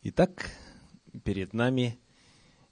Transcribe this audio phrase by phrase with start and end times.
[0.00, 0.52] Итак,
[1.24, 1.98] перед нами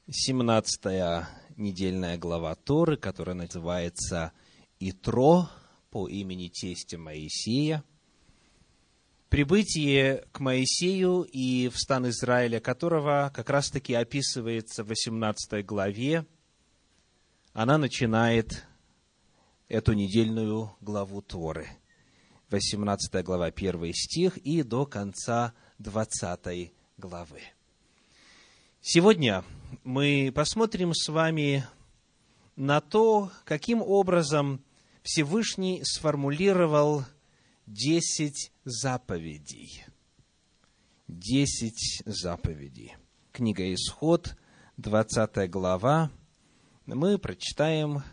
[0.08, 4.30] 17 недельная глава Торы, которая называется
[4.78, 5.50] «Итро»
[5.90, 7.82] по имени тестя Моисея.
[9.28, 16.24] Прибытие к Моисею и в стан Израиля, которого как раз-таки описывается в 18 главе,
[17.52, 18.64] она начинает
[19.66, 21.66] эту недельную главу Торы.
[22.50, 26.75] 18 глава, 1 стих и до конца 20 главы.
[28.80, 29.44] Сегодня
[29.84, 31.66] мы посмотрим с вами
[32.56, 34.64] на то, каким образом
[35.02, 37.04] Всевышний сформулировал
[37.66, 39.84] десять заповедей.
[41.06, 42.96] Десять заповедей.
[43.30, 44.34] Книга Исход,
[44.78, 46.10] 20 глава.
[46.86, 48.04] Мы прочитаем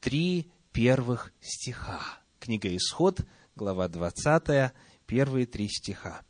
[0.00, 2.00] три первых стиха.
[2.40, 3.20] Книга Исход,
[3.54, 4.72] глава 20,
[5.06, 6.22] первые три стиха.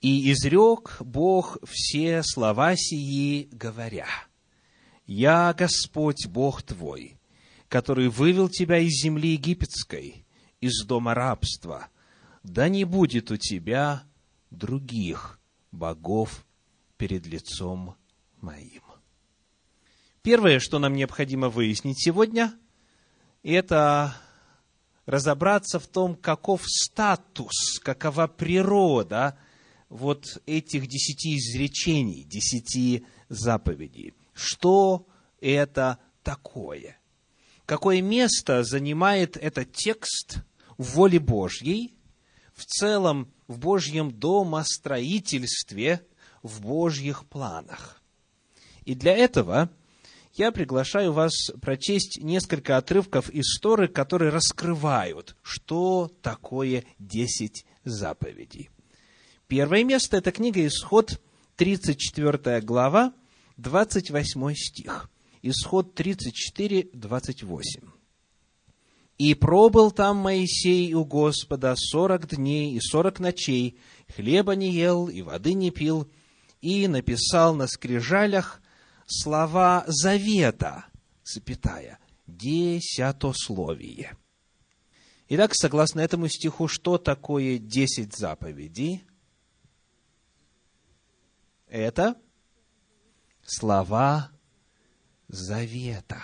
[0.00, 4.06] И изрек Бог все слова сии, говоря,
[5.06, 7.18] «Я Господь Бог твой,
[7.68, 10.24] который вывел тебя из земли египетской,
[10.60, 11.88] из дома рабства.
[12.44, 14.04] Да не будет у тебя
[14.50, 15.40] других
[15.72, 16.46] богов
[16.96, 17.96] перед лицом
[18.40, 18.82] моим».
[20.22, 22.54] Первое, что нам необходимо выяснить сегодня,
[23.42, 24.14] это
[25.06, 29.36] разобраться в том, каков статус, какова природа–
[29.88, 34.14] вот этих десяти изречений, десяти заповедей.
[34.32, 35.06] Что
[35.40, 36.98] это такое?
[37.66, 40.38] Какое место занимает этот текст
[40.76, 41.94] в воле Божьей,
[42.54, 46.06] в целом в Божьем домостроительстве,
[46.42, 48.02] в Божьих планах?
[48.84, 49.70] И для этого
[50.34, 58.70] я приглашаю вас прочесть несколько отрывков истории, которые раскрывают, что такое десять заповедей.
[59.48, 61.18] Первое место– это книга Исход,
[61.56, 63.14] 34 глава,
[63.56, 65.10] 28 стих.
[65.40, 67.80] Исход 34, 28.
[69.16, 73.78] «И пробыл там Моисей у Господа сорок дней и сорок ночей,
[74.14, 76.10] хлеба не ел и воды не пил,
[76.60, 78.60] и написал на скрижалях
[79.06, 80.84] слова завета,
[81.24, 84.14] запятая, десятословие».
[85.30, 89.04] Итак, согласно этому стиху, что такое десять заповедей?
[91.68, 92.16] Это
[93.44, 94.30] слова
[95.28, 96.22] завета.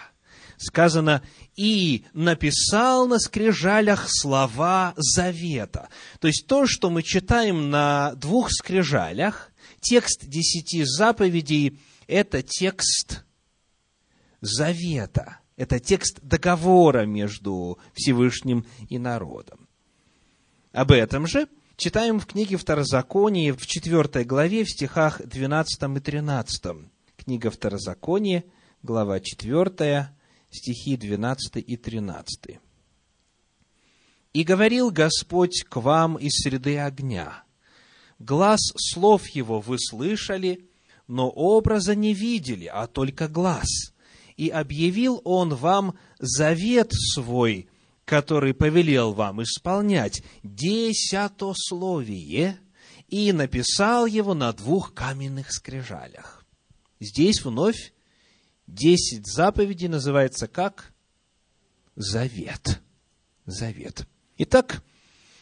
[0.56, 1.22] Сказано,
[1.56, 5.88] и написал на скрижалях слова завета.
[6.21, 13.25] То есть то, что мы читаем на двух скрижалях, текст десяти заповедей, это текст
[14.41, 15.41] завета.
[15.56, 19.69] Это текст договора между Всевышним и народом.
[20.72, 26.62] Об этом же Читаем в книге Второзаконие в 4 главе, в стихах 12 и 13.
[27.16, 28.44] Книга Второзаконие,
[28.84, 30.08] глава 4,
[30.50, 32.60] стихи 12 и 13.
[34.34, 37.42] «И говорил Господь к вам из среды огня.
[38.20, 40.70] Глаз слов его вы слышали,
[41.08, 43.92] но образа не видели, а только глаз.
[44.36, 47.68] И объявил он вам завет свой,
[48.04, 52.59] который повелел вам исполнять десятословие,
[53.09, 56.44] и написал его на двух каменных скрижалях.
[57.00, 57.93] Здесь вновь
[58.66, 60.93] десять заповедей называется как
[61.94, 62.81] завет.
[63.47, 64.06] Завет.
[64.38, 64.82] Итак,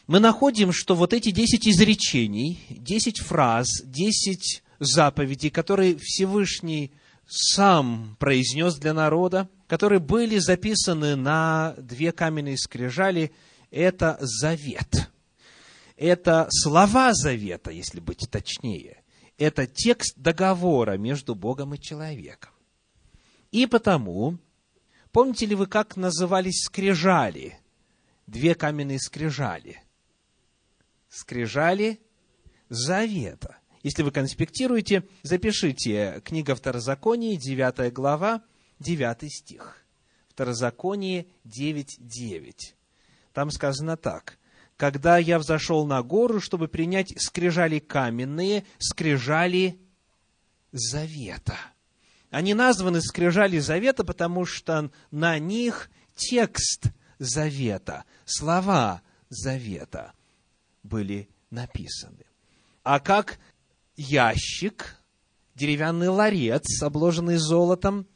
[0.07, 6.91] мы находим, что вот эти десять изречений, десять фраз, десять заповедей, которые Всевышний
[7.25, 13.33] сам произнес для народа, которые были записаны на две каменные скрижали,
[13.71, 15.09] это завет.
[15.97, 19.03] Это слова завета, если быть точнее.
[19.39, 22.51] Это текст договора между Богом и человеком.
[23.49, 24.37] И потому,
[25.11, 27.57] помните ли вы, как назывались скрижали?
[28.27, 29.81] Две каменные скрижали.
[31.09, 31.99] Скрижали
[32.69, 33.57] завета.
[33.81, 38.43] Если вы конспектируете, запишите книга Второзакония, 9 глава,
[38.83, 39.83] 9 стих.
[40.29, 42.53] Второзаконие 9.9.
[43.33, 44.37] Там сказано так.
[44.77, 49.79] «Когда я взошел на гору, чтобы принять скрижали каменные, скрижали
[50.71, 51.57] завета».
[52.29, 56.87] Они названы скрижали завета, потому что на них текст
[57.19, 60.13] завета, слова завета
[60.81, 62.25] были написаны.
[62.81, 63.37] А как
[63.95, 64.97] ящик,
[65.53, 68.07] деревянный ларец, обложенный золотом,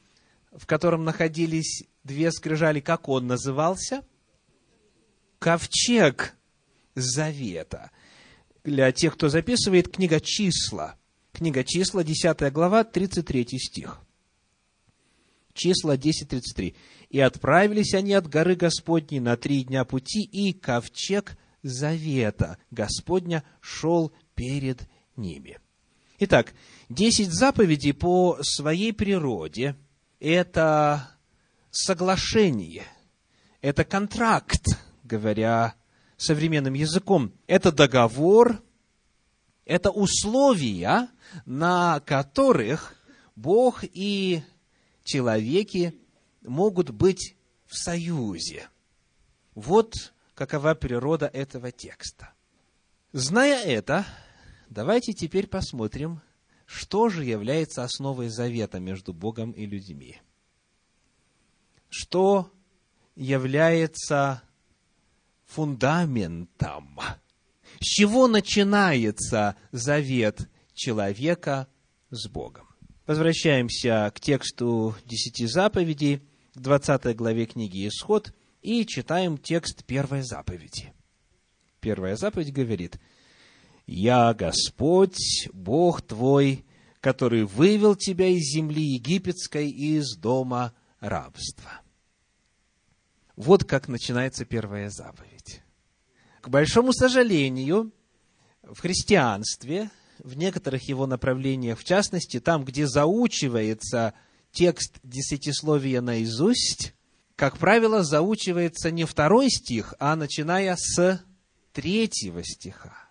[0.52, 4.04] в котором находились две скрижали, как он назывался?
[5.40, 6.36] Ковчег
[6.96, 7.92] Завета.
[8.64, 10.96] Для тех, кто записывает, книга «Числа».
[11.32, 14.02] Книга числа, 10 глава, 33 стих.
[15.54, 16.76] Числа 10.33.
[17.10, 24.12] «И отправились они от горы Господней на три дня пути, и ковчег завета Господня шел
[24.34, 25.60] перед ними».
[26.18, 26.56] Итак,
[26.90, 29.76] десять заповедей по своей природе–
[30.20, 31.10] это
[31.72, 32.86] соглашение,
[33.62, 34.66] это контракт,
[35.04, 35.76] говоря
[36.18, 38.62] современным языком, это договор,
[39.66, 41.10] это условия,
[41.46, 42.96] на которых
[43.36, 44.42] Бог и
[45.04, 46.00] человеки
[46.42, 47.36] могут быть
[47.66, 48.70] в союзе.
[49.54, 49.94] Вот
[50.34, 52.34] какова природа этого текста.
[53.12, 54.06] Зная это,
[54.70, 56.22] давайте теперь посмотрим,
[56.68, 60.20] что же является основой завета между Богом и людьми.
[61.90, 62.52] Что
[63.16, 64.44] является
[65.46, 67.00] фундаментом
[67.80, 71.68] с чего начинается завет человека
[72.10, 72.68] с Богом?
[73.06, 76.22] Возвращаемся к тексту десяти заповедей,
[76.54, 80.94] к 20 главе книги Исход, и читаем текст первой заповеди.
[81.80, 83.00] Первая заповедь говорит,
[83.88, 86.66] «Я Господь, Бог твой,
[87.00, 91.82] который вывел тебя из земли египетской и из дома рабства».
[93.38, 95.62] Вот как начинается первая заповедь.
[96.42, 97.92] К большому сожалению,
[98.64, 104.14] в христианстве, в некоторых его направлениях, в частности, там, где заучивается
[104.52, 106.94] текст десятисловия наизусть,
[107.36, 111.24] как правило, заучивается не второй стих, а начиная с
[111.72, 113.07] третьего стиха.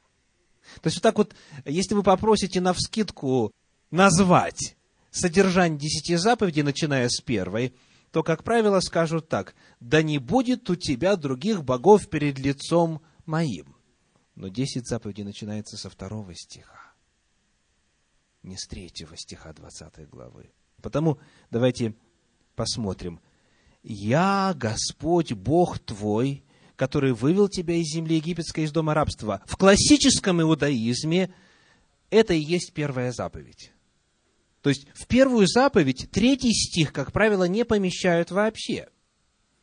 [0.80, 1.34] То есть вот так вот,
[1.64, 3.52] если вы попросите на вскидку
[3.90, 4.76] назвать
[5.10, 7.74] содержание десяти заповедей, начиная с первой,
[8.10, 13.76] то, как правило, скажут так, «Да не будет у тебя других богов перед лицом моим.
[14.34, 16.94] Но десять заповедей начинается со второго стиха,
[18.42, 20.50] не с третьего стиха двадцатой главы.
[20.82, 21.18] Потому
[21.50, 21.94] давайте
[22.54, 23.20] посмотрим.
[23.82, 26.44] «Я Господь Бог твой,
[26.76, 29.42] который вывел тебя из земли египетской, из дома рабства».
[29.46, 31.34] В классическом иудаизме
[32.10, 33.72] это и есть первая заповедь.
[34.62, 38.88] То есть в первую заповедь третий стих, как правило, не помещают вообще.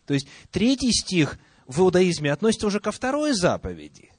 [0.05, 4.11] То есть третий стих– в иудаизме относится уже ко второй заповеди.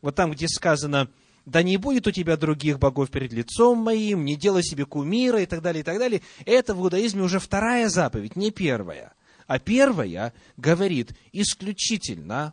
[0.00, 1.10] Вот там, где сказано,
[1.44, 5.46] да не будет у тебя других богов перед лицом моим, не делай себе кумира и
[5.46, 6.22] так далее, и так далее.
[6.44, 9.14] Это в иудаизме уже вторая заповедь, не первая.
[9.48, 12.52] А первая говорит исключительно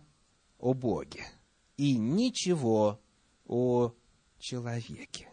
[0.58, 1.26] о Боге
[1.76, 3.02] и ничего
[3.46, 3.92] о
[4.40, 5.28] человеке,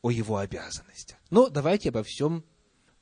[0.00, 1.18] о его обязанностях.
[1.28, 2.44] Но давайте обо всем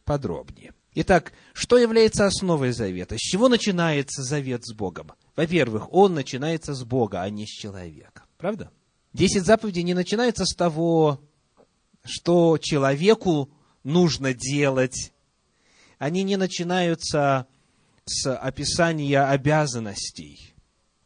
[0.07, 0.73] подробнее.
[0.95, 3.17] Итак, что является основой завета?
[3.19, 5.13] С чего начинается завет с Богом?
[5.37, 8.25] Во-первых, он начинается с Бога, а не с человека.
[8.39, 8.73] Правда?
[9.13, 11.21] Десять заповедей не начинаются с того,
[12.03, 13.51] что человеку
[13.85, 15.13] нужно делать.
[15.99, 17.47] Они не начинаются
[18.05, 20.55] с описания обязанностей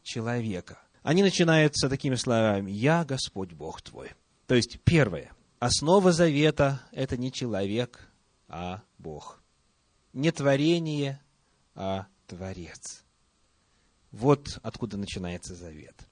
[0.03, 0.79] человека.
[1.03, 4.11] Они начинаются такими словами «Я Господь Бог твой».
[4.47, 8.11] То есть, первое, основа завета– это не человек,
[8.47, 9.41] а Бог
[10.13, 11.21] не творение,
[11.75, 13.03] а Творец.
[14.11, 16.07] Вот откуда начинается завет.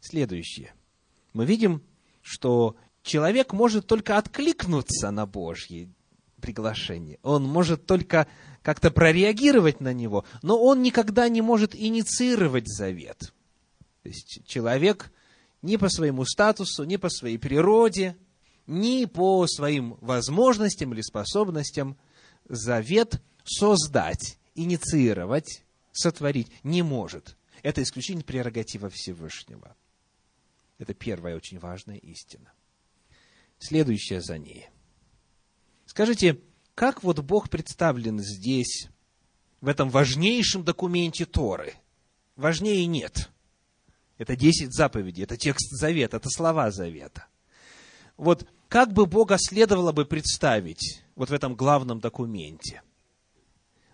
[0.00, 0.72] Следующее.
[1.32, 1.82] Мы видим,
[2.22, 5.92] что человек может только откликнуться на Божье
[6.40, 7.18] приглашение.
[7.22, 8.28] Он может только
[8.68, 13.32] как-то прореагировать на него, но он никогда не может инициировать завет.
[14.02, 15.10] То есть человек
[15.62, 18.14] ни по своему статусу, ни по своей природе,
[18.66, 21.96] ни по своим возможностям или способностям
[22.46, 27.38] завет создать, инициировать, сотворить не может.
[27.62, 29.74] Это исключительно прерогатива Всевышнего.
[30.76, 32.52] Это первая очень важная истина.
[33.58, 34.66] Следующая за ней.
[35.86, 36.38] Скажите,
[36.78, 38.86] как вот Бог представлен здесь,
[39.60, 41.74] в этом важнейшем документе Торы?
[42.36, 43.30] Важнее нет.
[44.16, 47.26] Это десять заповедей, это текст завета, это слова завета.
[48.16, 52.82] Вот как бы Бога следовало бы представить вот в этом главном документе?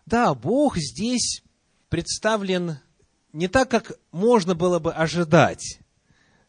[0.04, 1.42] Да, Бог здесь
[1.88, 2.80] представлен
[3.32, 5.78] не так, как можно было бы ожидать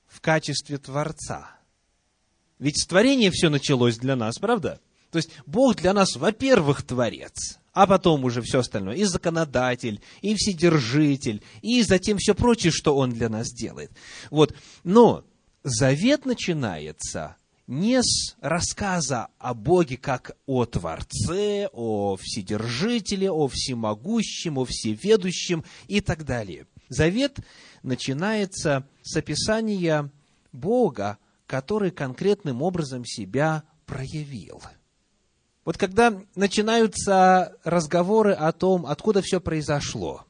[0.05, 1.55] в качестве Творца.
[2.59, 4.81] Ведь с творения все началось для нас, правда?
[5.15, 10.35] То есть Бог для нас, во-первых, Творец, а потом уже все остальное, и законодатель, и
[10.35, 13.91] вседержитель, и затем все прочее, что Он для нас делает.
[14.29, 14.53] Вот.
[14.83, 15.23] Но
[15.63, 24.65] завет начинается не с рассказа о Боге как о Творце, о Вседержителе, о Всемогущем, о
[24.65, 26.67] Всеведущем и так далее.
[26.89, 27.37] Завет
[27.83, 30.11] начинается с описания
[30.51, 34.61] Бога, который конкретным образом себя проявил.
[35.65, 40.23] Вот когда начинаются разговоры о том, откуда все произошло,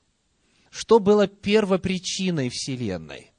[0.70, 3.34] что было первопричиной Вселенной,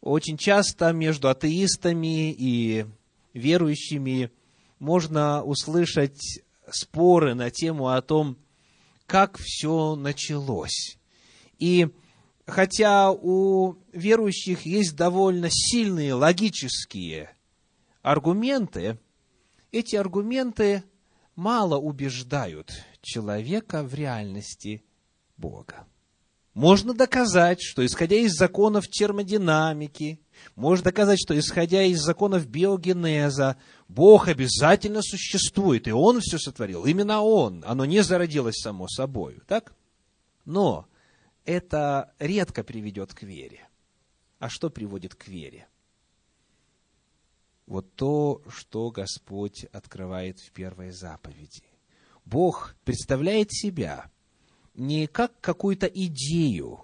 [0.00, 2.86] очень часто между атеистами и
[3.34, 4.30] верующими
[4.78, 6.40] можно услышать
[6.70, 8.38] споры на тему о том,
[9.06, 10.98] как все началось.
[11.58, 11.88] И
[12.46, 17.36] хотя у верующих есть довольно сильные логические
[18.02, 18.98] аргументы,
[19.72, 20.84] эти аргументы
[21.36, 22.72] мало убеждают
[23.02, 24.84] человека в реальности
[25.36, 25.86] Бога.
[26.54, 30.20] Можно доказать, что исходя из законов термодинамики,
[30.56, 33.56] можно доказать, что исходя из законов биогенеза,
[33.88, 36.84] Бог обязательно существует, и Он все сотворил.
[36.84, 37.62] Именно Он.
[37.66, 39.40] Оно не зародилось само собой.
[39.46, 39.74] Так?
[40.44, 40.86] Но
[41.44, 43.68] это редко приведет к вере.
[44.40, 45.68] А что приводит к вере?
[47.70, 51.62] Вот то, что Господь открывает в первой заповеди.
[52.24, 54.10] Бог представляет себя
[54.74, 56.80] не как какую-то идею,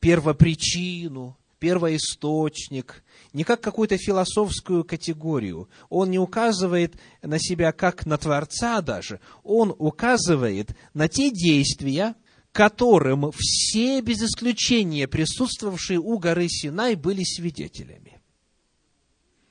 [0.00, 5.68] первопричину, первоисточник, не как какую-то философскую категорию.
[5.90, 9.20] Он не указывает на себя как на Творца даже.
[9.44, 12.16] Он указывает на те действия,
[12.50, 18.15] которым все без исключения присутствовавшие у горы Синай были свидетелями.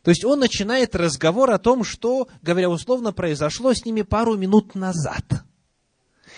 [0.05, 4.73] То есть он начинает разговор о том, что, говоря условно, произошло с ними пару минут
[4.75, 5.25] назад–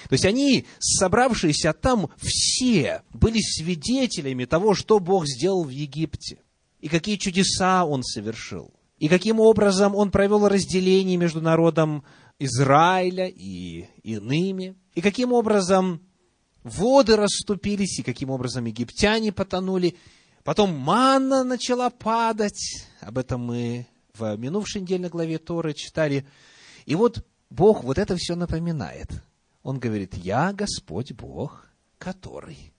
[0.09, 6.39] то есть они, собравшиеся там, все были свидетелями того, что Бог сделал в Египте,
[6.79, 12.03] и какие чудеса Он совершил, и каким образом Он провел разделение между народом
[12.39, 16.01] Израиля и иными, и каким образом
[16.63, 19.95] воды расступились, и каким образом египтяне потонули.
[20.43, 26.25] Потом манна начала падать, об этом мы в минувшей недельной главе Торы читали.
[26.85, 29.11] И вот Бог вот это все напоминает–
[29.67, 32.71] он говорит, я Господь Бог, который,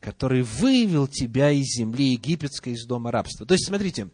[0.00, 3.44] который вывел тебя из земли египетской, из дома рабства.
[3.44, 4.08] То есть, смотрите,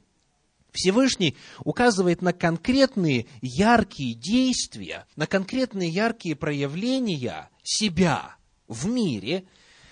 [0.73, 8.35] Всевышний указывает на конкретные яркие действия, на конкретные яркие проявления себя
[8.67, 9.45] в мире,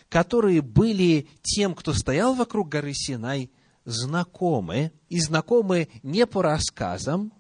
[0.09, 3.53] которые были тем, кто стоял вокруг горы Синай,
[3.91, 7.33] знакомы, и знакомы не по рассказам,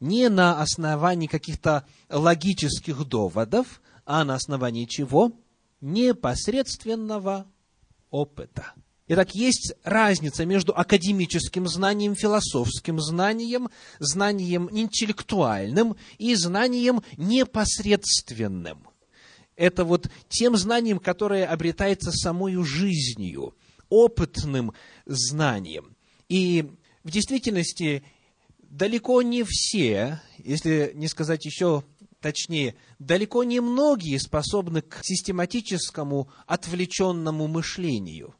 [0.00, 5.32] не на основании каких-то логических доводов, а на основании чего?
[5.80, 7.46] Непосредственного
[8.10, 8.74] опыта.
[9.06, 18.88] Итак, есть разница между академическим знанием, философским знанием, знанием интеллектуальным и знанием непосредственным.
[19.56, 23.54] Это вот тем знанием, которое обретается самой жизнью,
[23.94, 24.72] опытным
[25.06, 25.96] знанием.
[26.28, 26.70] И
[27.04, 28.04] в действительности
[28.62, 31.84] далеко не все, если не сказать еще
[32.24, 38.34] точнее, далеко не многие способны к систематическому отвлеченному мышлению.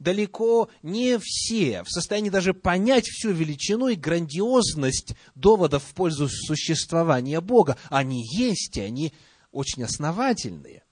[0.00, 7.40] Далеко не все в состоянии даже понять всю величину и грандиозность доводов в пользу существования
[7.40, 7.76] Бога.
[7.88, 9.12] Они есть, и они
[9.52, 10.82] очень основательные.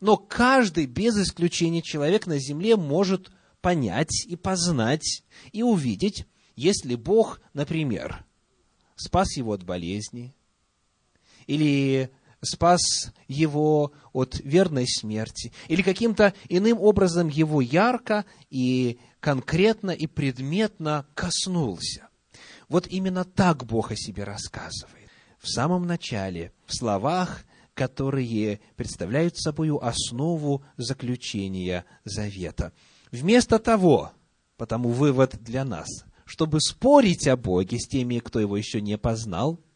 [0.00, 3.30] Но каждый, без исключения человек на земле, может
[3.64, 8.26] понять и познать и увидеть, если Бог, например,
[8.94, 10.34] спас его от болезни,
[11.46, 12.10] или
[12.42, 12.82] спас
[13.26, 22.08] его от верной смерти, или каким-то иным образом его ярко и конкретно и предметно коснулся.
[22.68, 25.08] Вот именно так Бог о себе рассказывает.
[25.38, 32.74] В самом начале, в словах, которые представляют собой основу заключения завета.
[33.14, 34.12] Вместо того,
[34.56, 35.86] потому вывод для нас,
[36.24, 39.60] чтобы спорить о Боге с теми, кто его еще не познал–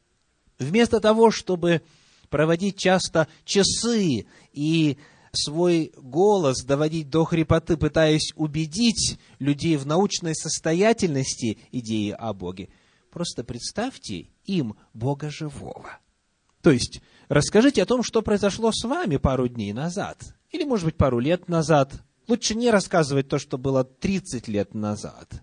[0.59, 1.83] Вместо того, чтобы
[2.31, 4.99] проводить часто часы и
[5.33, 12.71] свой голос доводить до хрипоты, пытаясь убедить людей в научной состоятельности идеи о Боге,
[13.11, 15.99] просто представьте им Бога живого.
[16.61, 20.97] То есть, расскажите о том, что произошло с вами пару дней назад, или, может быть,
[20.97, 22.03] пару лет назад.
[22.29, 25.43] Лучше не рассказывать то, что было 30 лет назад.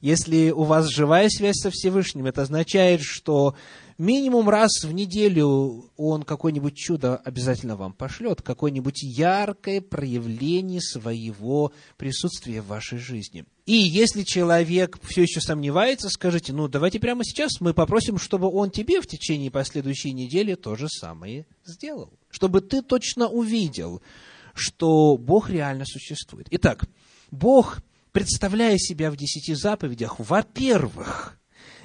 [0.00, 3.54] Если у вас живая связь со Всевышним, это означает, что
[3.98, 12.62] минимум раз в неделю он какое-нибудь чудо обязательно вам пошлет, какое-нибудь яркое проявление своего присутствия
[12.62, 13.44] в вашей жизни.
[13.66, 18.70] И если человек все еще сомневается, скажите, ну давайте прямо сейчас мы попросим, чтобы он
[18.70, 22.10] тебе в течение последующей недели то же самое сделал.
[22.30, 24.00] Чтобы ты точно увидел,
[24.54, 26.46] что Бог реально существует.
[26.50, 26.84] Итак,
[27.30, 27.78] Бог,
[28.12, 31.38] представляя себя в десяти заповедях, во-первых,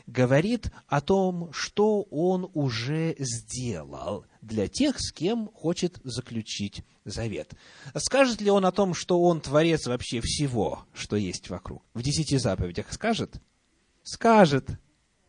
[0.08, 7.54] говорит о том, что он уже сделал для тех, с кем хочет заключить завет.
[7.98, 11.84] Скажет ли он о том, что он творец вообще всего, что есть вокруг?
[11.94, 13.42] В десяти заповедях скажет?
[14.04, 14.70] Скажет,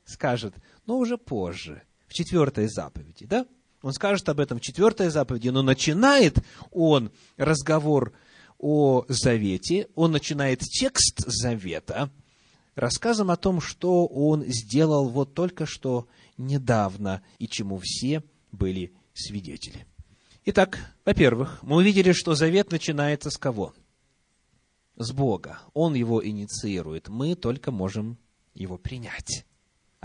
[0.05, 3.47] скажет, но уже позже, в четвертой заповеди, да?
[3.87, 6.41] Он скажет об этом в четвертой заповеди, но начинает
[6.73, 8.13] он разговор
[8.59, 12.11] о завете, он начинает текст завета
[12.75, 19.87] рассказом о том, что он сделал вот только что недавно и чему все были свидетели.
[20.47, 23.73] Итак, во-первых, мы увидели, что завет начинается с кого?
[24.97, 25.61] С Бога.
[25.75, 27.07] Он его инициирует.
[27.07, 28.19] Мы только можем
[28.53, 29.47] его принять,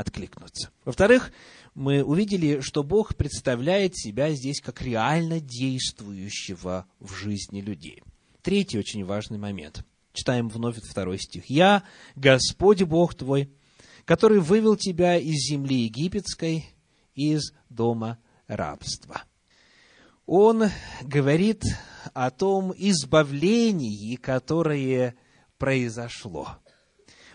[0.02, 0.70] откликнуться.
[0.84, 1.32] Во-вторых,
[1.74, 8.04] мы увидели, что Бог представляет себя здесь как реально действующего в жизни людей.
[8.42, 9.86] Третий очень важный момент.
[10.14, 11.46] Читаем вновь второй стих.
[11.50, 11.84] «Я,
[12.16, 13.50] Господь Бог твой,
[14.04, 16.66] который вывел тебя из земли египетской,
[17.16, 18.18] из дома
[18.48, 19.22] рабства».
[20.26, 20.64] Он
[21.02, 21.64] говорит
[22.14, 25.16] о том избавлении, которое
[25.58, 26.58] произошло.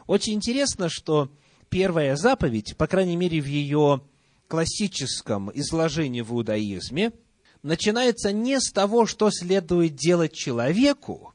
[0.07, 1.31] Очень интересно, что
[1.69, 4.03] первая заповедь, по крайней мере в ее
[4.49, 7.13] классическом изложении в иудаизме–
[7.67, 11.35] начинается не с того, что следует делать человеку,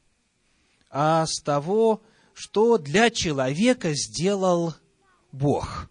[0.89, 2.01] а с того,
[2.33, 4.73] что для человека сделал
[5.31, 5.89] Бог.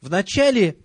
[0.00, 0.78] Вначале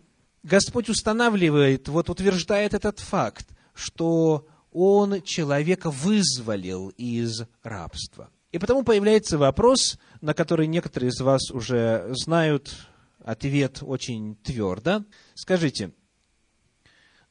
[0.43, 8.29] Господь устанавливает, вот утверждает этот факт, что Он человека вызволил из рабства.
[8.53, 12.88] И потому появляется вопрос, на который некоторые из вас уже знают
[13.25, 15.05] ответ очень твердо.
[15.33, 15.91] Скажите,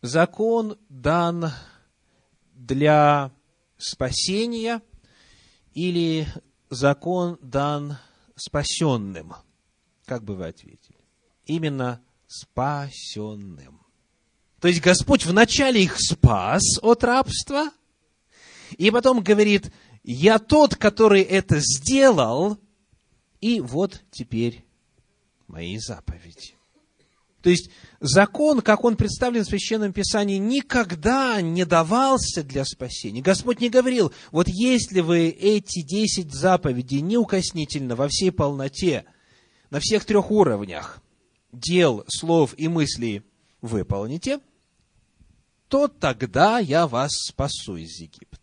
[0.00, 1.52] закон дан
[2.54, 3.30] для
[3.78, 4.82] спасения
[5.74, 6.26] или
[6.70, 7.98] закон дан
[8.34, 9.34] спасенным?
[10.04, 10.98] Как бы вы ответили?
[11.46, 13.80] Именно спасенным.
[14.58, 17.70] То есть Господь вначале их спас от рабства,
[18.76, 19.70] и потом говорит,
[20.04, 22.58] я тот, который это сделал,
[23.40, 24.64] и вот теперь
[25.46, 26.54] мои заповеди.
[27.42, 33.20] То есть закон, как он представлен в Священном Писании, никогда не давался для спасения.
[33.20, 39.04] Господь не говорил, вот если вы эти десять заповедей неукоснительно во всей полноте,
[39.70, 41.02] на всех трех уровнях
[41.50, 43.22] дел, слов и мыслей
[43.60, 44.40] выполните,
[45.68, 48.41] то тогда я вас спасу из Египта.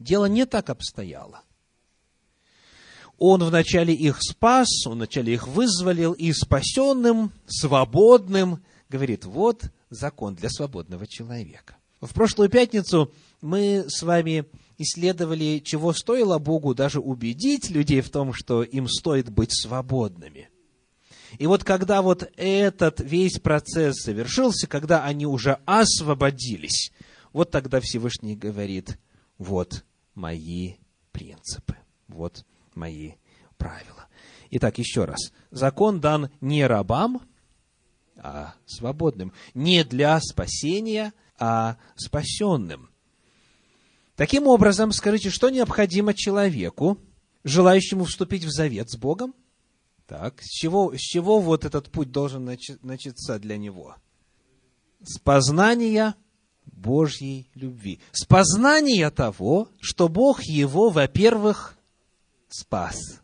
[0.00, 1.42] Дело не так обстояло.
[3.18, 10.48] Он вначале их спас, он вначале их вызволил, и спасенным, свободным, говорит, вот закон для
[10.48, 11.76] свободного человека.
[12.00, 14.46] В прошлую пятницу мы с вами
[14.78, 20.48] исследовали, чего стоило Богу даже убедить людей в том, что им стоит быть свободными.
[21.38, 26.90] И вот когда вот этот весь процесс завершился, когда они уже освободились,
[27.34, 28.98] вот тогда Всевышний говорит,
[29.36, 29.84] вот
[30.20, 30.74] мои
[31.12, 33.14] принципы, вот мои
[33.56, 34.06] правила.
[34.50, 35.32] Итак, еще раз.
[35.50, 37.22] Закон дан не рабам,
[38.16, 39.32] а свободным.
[39.54, 42.90] Не для спасения, а спасенным.
[44.14, 46.98] Таким образом, скажите, что необходимо человеку,
[47.42, 49.34] желающему вступить в завет с Богом?
[50.06, 53.96] Так, с чего, с чего вот этот путь должен начаться для него?
[55.02, 56.14] С познания
[56.64, 58.00] Божьей любви.
[58.12, 61.76] С познания того, что Бог его, во-первых,
[62.48, 63.20] спас,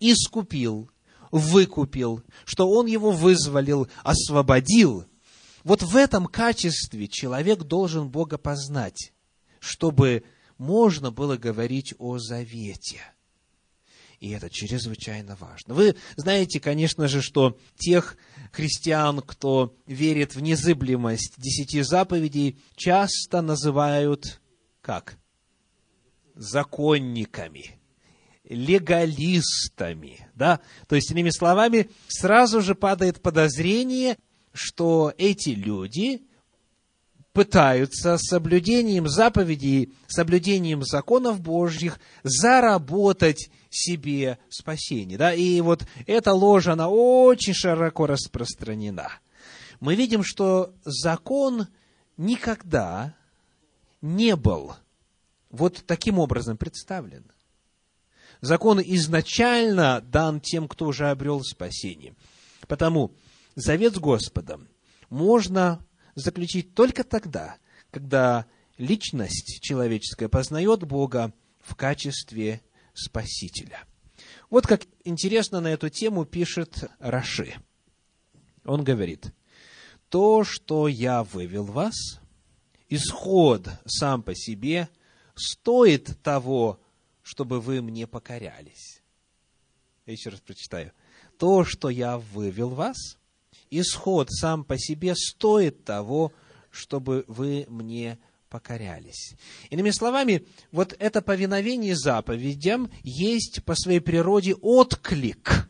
[0.00, 0.90] искупил,
[1.30, 5.04] выкупил, что Он его вызволил, освободил.
[5.64, 9.12] Вот в этом качестве человек должен Бога познать,
[9.58, 10.24] чтобы
[10.58, 13.02] можно было говорить о завете.
[14.20, 15.74] И это чрезвычайно важно.
[15.74, 18.16] Вы знаете, конечно же, что тех
[18.52, 24.40] христиан, кто верит в незыблемость десяти заповедей, часто называют
[24.80, 25.16] как?
[26.34, 27.78] Законниками
[28.48, 30.28] легалистами.
[30.34, 30.60] Да?
[30.88, 34.16] То есть, иными словами, сразу же падает подозрение,
[34.52, 36.22] что эти люди
[37.32, 45.18] пытаются соблюдением заповедей, соблюдением законов Божьих заработать себе спасение.
[45.18, 45.34] Да?
[45.34, 49.10] И вот эта ложь, она очень широко распространена.
[49.80, 51.68] Мы видим, что закон
[52.16, 53.14] никогда
[54.00, 54.74] не был
[55.50, 57.24] вот таким образом представлен.
[58.40, 62.14] Закон изначально дан тем, кто уже обрел спасение.
[62.68, 63.14] Потому
[63.54, 64.68] завет с Господом
[65.08, 65.84] можно
[66.14, 67.56] заключить только тогда,
[67.90, 68.46] когда
[68.78, 72.60] личность человеческая познает Бога в качестве
[72.96, 73.84] Спасителя.
[74.50, 77.54] Вот как интересно на эту тему пишет Раши.
[78.64, 79.32] Он говорит,
[80.08, 82.20] то, что я вывел вас,
[82.88, 84.88] исход сам по себе
[85.34, 86.80] стоит того,
[87.22, 89.02] чтобы вы мне покорялись.
[90.06, 90.92] Я еще раз прочитаю.
[91.38, 93.18] То, что я вывел вас,
[93.70, 96.32] исход сам по себе стоит того,
[96.70, 99.34] чтобы вы мне покорялись.
[99.70, 105.68] Иными словами, вот это повиновение заповедям есть по своей природе отклик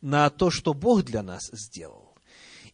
[0.00, 2.16] на то, что Бог для нас сделал.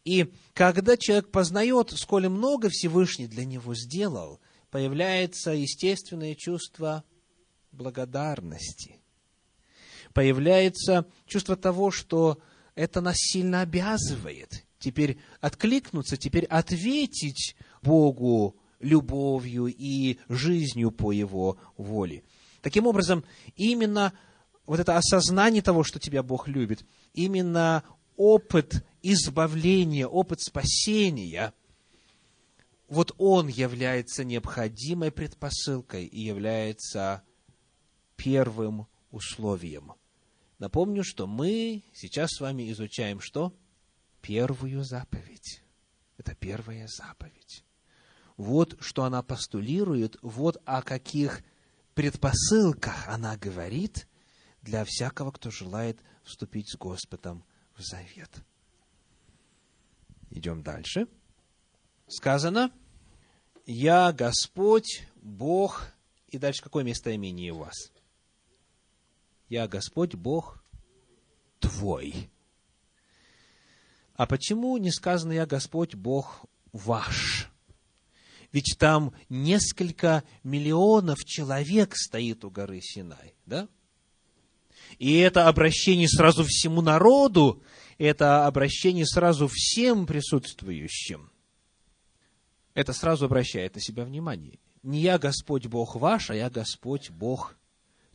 [0.04, 7.04] И когда человек познает, сколь много Всевышний для него сделал, появляется естественное чувство
[7.72, 8.96] благодарности.
[10.14, 12.38] Появляется чувство того, что
[12.74, 22.22] это нас сильно обязывает теперь откликнуться, теперь ответить Богу любовью и жизнью по Его воле.
[22.62, 23.24] Таким образом,
[23.56, 24.12] именно
[24.66, 27.82] вот это осознание того, что тебя Бог любит, именно
[28.16, 31.54] опыт избавления, опыт спасения,
[32.88, 37.22] вот он является необходимой предпосылкой и является
[38.16, 39.92] первым условием.
[40.58, 43.54] Напомню, что мы сейчас с вами изучаем что?
[44.20, 45.62] Первую заповедь.
[46.16, 47.64] Это первая заповедь.
[48.38, 51.42] Вот что она постулирует, вот о каких
[51.94, 54.08] предпосылках она говорит
[54.62, 58.30] для всякого, кто желает вступить с Господом в завет.
[60.30, 61.08] Идем дальше.
[62.06, 62.70] Сказано,
[63.66, 65.88] «Я Господь, Бог...»
[66.28, 67.92] И дальше какое местоимение у вас?
[69.48, 70.62] «Я Господь, Бог
[71.58, 72.30] твой».
[74.14, 77.50] А почему не сказано «Я Господь, Бог ваш»?
[78.52, 83.68] Ведь там несколько миллионов человек стоит у горы Синай, да?
[84.98, 87.62] И это обращение сразу всему народу,
[87.98, 91.30] это обращение сразу всем присутствующим.
[92.72, 94.58] Это сразу обращает на себя внимание.
[94.82, 97.56] Не я Господь Бог ваш, а я Господь Бог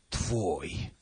[0.10, 0.94] твой.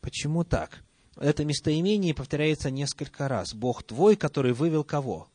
[0.00, 0.82] Почему так?
[1.16, 3.54] Это местоимение повторяется несколько раз.
[3.54, 5.28] Бог твой, который вывел кого?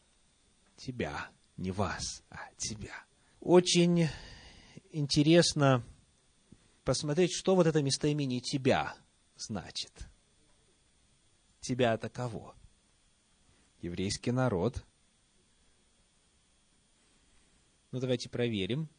[0.75, 3.05] Тебя не вас, а тебя.
[3.39, 4.07] Очень
[4.91, 5.83] интересно
[6.83, 8.95] посмотреть, что вот это местоимение «тебя»
[9.35, 9.91] значит.
[11.59, 12.55] Тебя это кого?
[13.81, 14.83] Еврейский народ.
[17.91, 18.89] Ну, давайте проверим.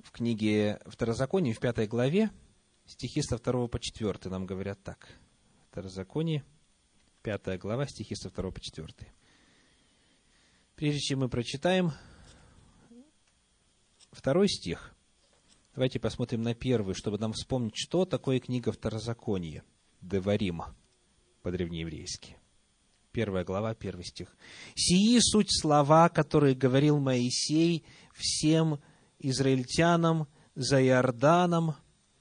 [0.00, 2.30] В книге Второзаконие, в пятой главе,
[2.86, 5.08] стихи со 2 по 4 нам говорят так.
[5.70, 6.44] Второзаконие,
[7.22, 8.88] пятая глава, стихи со 2 по 4.
[10.76, 11.92] Прежде чем мы прочитаем
[14.12, 14.94] второй стих,
[15.74, 19.64] давайте посмотрим на первый, чтобы нам вспомнить, что такое книга Второзакония,
[20.02, 20.64] Деварим,
[21.40, 22.36] по-древнееврейски.
[23.10, 24.36] Первая глава, первый стих.
[24.74, 28.78] «Сии суть слова, которые говорил Моисей всем
[29.18, 31.74] израильтянам за Иорданом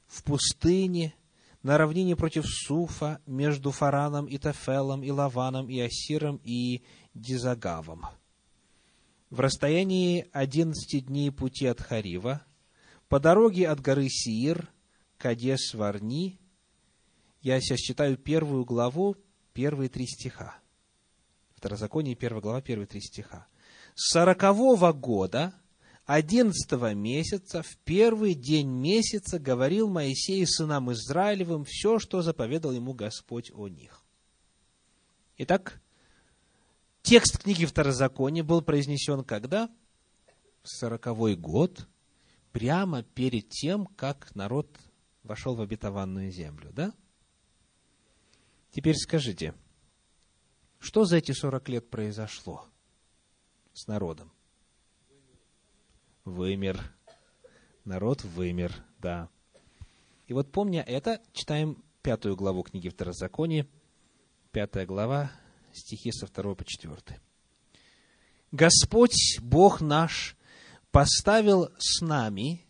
[0.07, 1.13] в пустыне,
[1.61, 8.05] на равнине против Суфа, между Фараном и Тафелом, и Лаваном, и Асиром, и Дизагавом»
[9.29, 12.45] в расстоянии одиннадцати дней пути от Харива,
[13.07, 14.69] по дороге от горы Сиир,
[15.17, 16.39] Кадес Варни,
[17.41, 19.15] я сейчас читаю первую главу,
[19.53, 20.57] первые три стиха.
[21.55, 23.47] Второзаконие, первая глава, первые три стиха.
[23.93, 25.53] С сорокового года,
[26.05, 33.51] одиннадцатого месяца, в первый день месяца говорил Моисей сынам Израилевым все, что заповедал ему Господь
[33.53, 34.03] о них.
[35.37, 35.81] Итак,
[37.05, 39.69] Текст книги Второзакония был произнесен когда?
[40.63, 41.87] В сороковой год,
[42.51, 44.79] прямо перед тем, как народ
[45.21, 46.95] вошел в обетованную землю, да?
[48.71, 49.53] Теперь скажите,
[50.79, 52.65] что за эти сорок лет произошло
[53.73, 54.31] с народом?
[56.23, 56.81] Вымер.
[57.83, 59.29] Народ вымер, да.
[60.25, 63.67] И вот помня это, читаем пятую главу книги Второзакония,
[64.51, 65.29] пятая глава,
[65.77, 67.19] стихи со 2 по 4.
[68.51, 70.35] Господь, Бог наш,
[70.91, 72.65] поставил с нами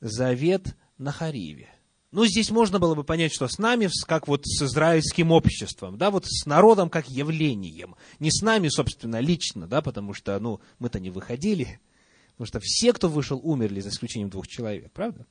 [0.00, 1.68] завет на Хариве.
[2.14, 6.12] Ну, здесь можно было бы понять, что с нами, как вот с израильским обществом, да,
[6.12, 7.96] вот с народом как явлением.
[8.20, 11.80] Не с нами, собственно, лично, да, потому что, ну, мы-то не выходили,
[12.32, 15.26] потому что все, кто вышел, умерли, за исключением двух человек, правда?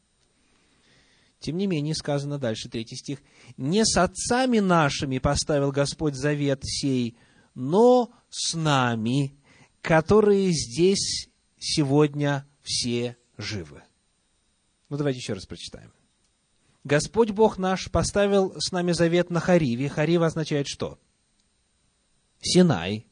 [1.44, 3.20] Тем не менее, сказано дальше, третий стих,
[3.58, 7.18] «Не с отцами нашими поставил Господь завет сей,
[7.54, 9.38] но с нами,
[9.82, 11.28] которые здесь
[11.60, 13.84] сегодня все живы».
[14.88, 15.92] Ну, давайте еще раз прочитаем.
[16.86, 19.90] Господь Бог наш поставил с нами завет на Хариве.
[19.90, 20.98] Харив означает что?
[22.40, 23.06] Синай.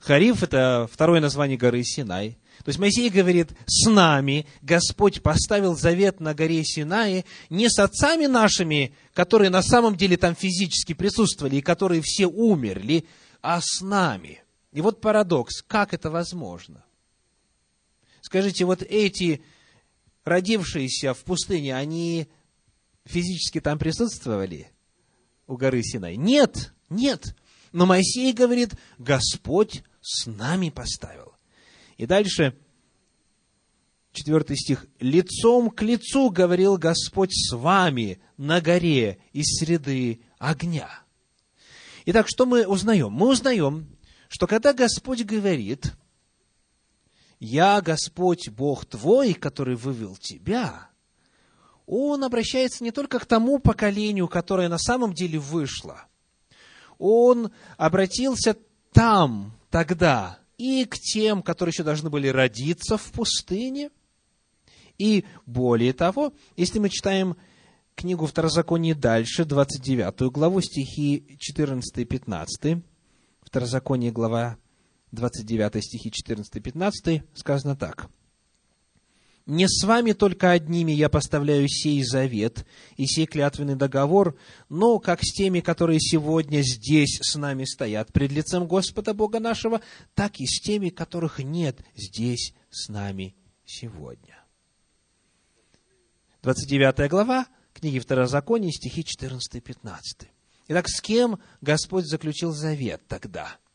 [0.00, 2.39] Хариф– это второе название горы Синай.
[2.64, 8.26] То есть Моисей говорит, с нами Господь поставил завет на горе Синае не с отцами
[8.26, 13.06] нашими, которые на самом деле там физически присутствовали и которые все умерли,
[13.40, 14.42] а с нами.
[14.72, 16.84] И вот парадокс, как это возможно?
[18.20, 19.42] Скажите, вот эти
[20.24, 22.28] родившиеся в пустыне, они
[23.06, 24.70] физически там присутствовали
[25.46, 26.16] у горы Синай?
[26.16, 27.34] Нет, нет.
[27.72, 31.29] Но Моисей говорит, Господь с нами поставил.
[32.00, 32.56] И дальше,
[34.14, 34.86] четвертый стих.
[35.00, 40.88] «Лицом к лицу говорил Господь с вами на горе из среды огня».
[42.06, 43.12] Итак, что мы узнаем?
[43.12, 43.86] Мы узнаем,
[44.28, 45.92] что когда Господь говорит,
[47.38, 50.88] «Я Господь Бог твой, который вывел тебя»,
[51.84, 56.06] Он обращается не только к тому поколению, которое на самом деле вышло.
[56.96, 58.56] Он обратился
[58.90, 63.90] там, тогда, и к тем, которые еще должны были родиться в пустыне.
[64.98, 67.36] И более того, если мы читаем
[67.94, 72.82] книгу Второзакония дальше, 29 главу, стихи 14 и 15,
[73.40, 74.58] Второзаконие, глава
[75.12, 78.10] 29, стихи 14 и 15, сказано так–
[79.50, 82.64] не с вами только одними я поставляю сей завет
[82.96, 88.30] и сей клятвенный договор, но как с теми, которые сегодня здесь с нами стоят пред
[88.30, 89.80] лицем Господа Бога нашего,
[90.14, 93.34] так и с теми, которых нет здесь с нами
[93.64, 94.38] сегодня.
[96.42, 100.28] 29 глава книги Второзакония, стихи 14 и 15.
[100.68, 103.56] Итак, с кем Господь заключил завет тогда–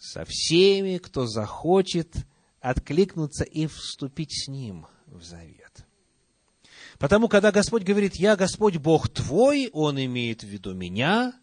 [0.00, 2.16] со всеми, кто захочет
[2.60, 5.86] откликнуться и вступить с Ним в завет.
[6.98, 11.34] Потому, когда Господь говорит, «Я Господь Бог твой», Он имеет в виду меня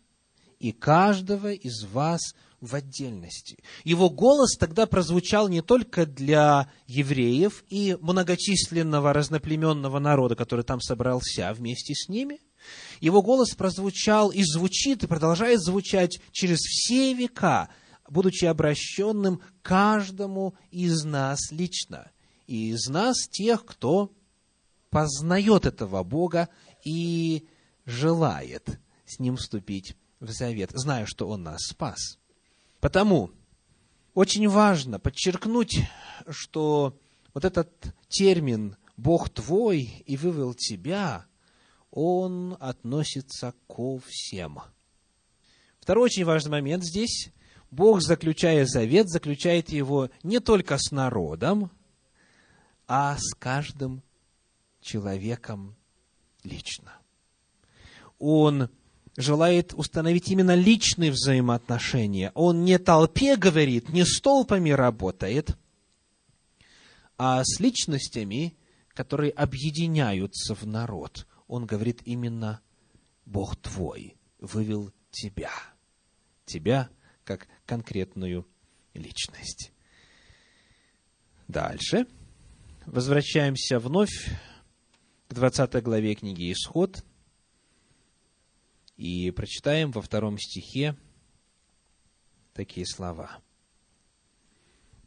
[0.59, 3.59] и каждого из вас в отдельности.
[3.83, 11.53] Его голос тогда прозвучал не только для евреев и многочисленного разноплеменного народа, который там собрался
[11.53, 12.41] вместе с ними.
[13.01, 17.69] Его голос прозвучал и звучит, и продолжает звучать через все века–
[18.09, 22.11] будучи обращенным каждому из нас лично.
[22.45, 24.11] И из нас тех, кто
[24.89, 26.49] познает этого Бога
[26.85, 27.47] и
[27.85, 32.17] желает с Ним вступить в завет, зная, что Он нас спас.
[32.79, 33.31] Потому
[34.13, 35.79] очень важно подчеркнуть,
[36.29, 36.97] что
[37.33, 41.25] вот этот термин «Бог твой и вывел тебя»,
[41.91, 44.59] он относится ко всем.
[45.79, 47.31] Второй очень важный момент здесь
[47.71, 51.69] Бог, заключая завет, заключает его не только с народом,
[52.87, 54.01] а с каждым
[54.81, 55.75] человеком
[56.43, 56.93] лично.
[58.19, 58.69] Он
[59.17, 62.31] желает установить именно личные взаимоотношения.
[62.35, 65.57] Он не толпе говорит, не с толпами работает,
[67.17, 68.55] а с личностями,
[68.89, 71.27] которые объединяются в народ.
[71.47, 72.61] Он говорит именно
[73.25, 75.51] «Бог твой вывел тебя».
[76.45, 76.89] Тебя
[77.27, 78.47] как конкретную
[78.95, 79.71] личность.
[81.47, 82.07] Дальше.
[82.87, 84.31] Возвращаемся вновь
[85.27, 87.03] к 20 главе книги «Исход»
[88.95, 90.95] и прочитаем во втором стихе
[92.53, 93.37] такие слова.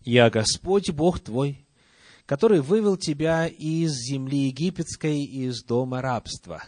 [0.05, 1.67] «Я Господь, Бог твой,
[2.27, 6.63] который вывел тебя из земли египетской, из дома рабства».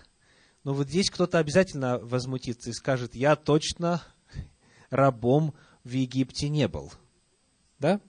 [0.64, 4.02] Но вот здесь кто-то обязательно возмутится и скажет, я точно
[4.90, 6.92] рабом в Египте не был.
[7.78, 8.00] Да?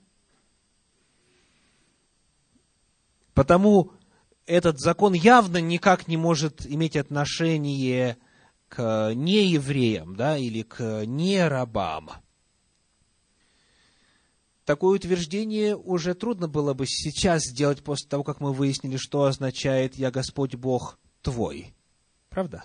[3.34, 3.92] Потому
[4.46, 8.18] этот закон явно никак не может иметь отношение
[8.70, 12.12] к неевреям, да, или к нерабам.
[14.66, 19.96] Такое утверждение уже трудно было бы сейчас сделать после того, как мы выяснили, что означает
[19.96, 21.74] «Я Господь Бог твой».
[22.30, 22.64] Правда?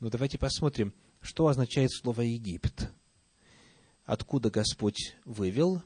[0.00, 0.94] Ну, давайте посмотрим–
[1.26, 2.88] что означает слово Египет?
[4.04, 5.82] Откуда Господь вывел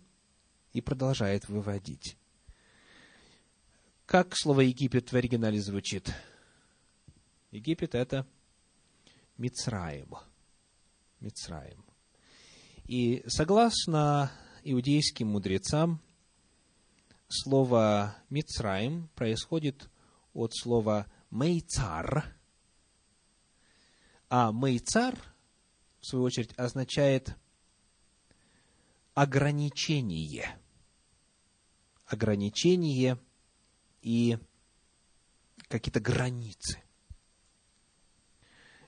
[0.75, 2.19] и продолжает выводить?
[4.05, 6.15] Как слово Египет в оригинале звучит?
[7.51, 8.27] Египет– это
[9.39, 10.15] Мицраим.
[11.21, 11.85] Мицраим.
[12.85, 14.31] И согласно
[14.63, 16.03] иудейским мудрецам,
[17.29, 19.89] слово Мицраим происходит
[20.35, 22.40] от слова «мейцар»,
[24.31, 25.19] а «мейцар»
[26.01, 27.37] в свою очередь, означает
[29.15, 30.57] ограничение.
[32.07, 33.19] ограничение
[34.03, 34.39] и
[35.69, 36.83] какие-то границы.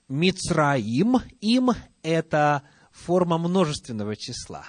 [0.09, 1.71] Мицраим, им–
[2.03, 4.65] это форма множественного числа.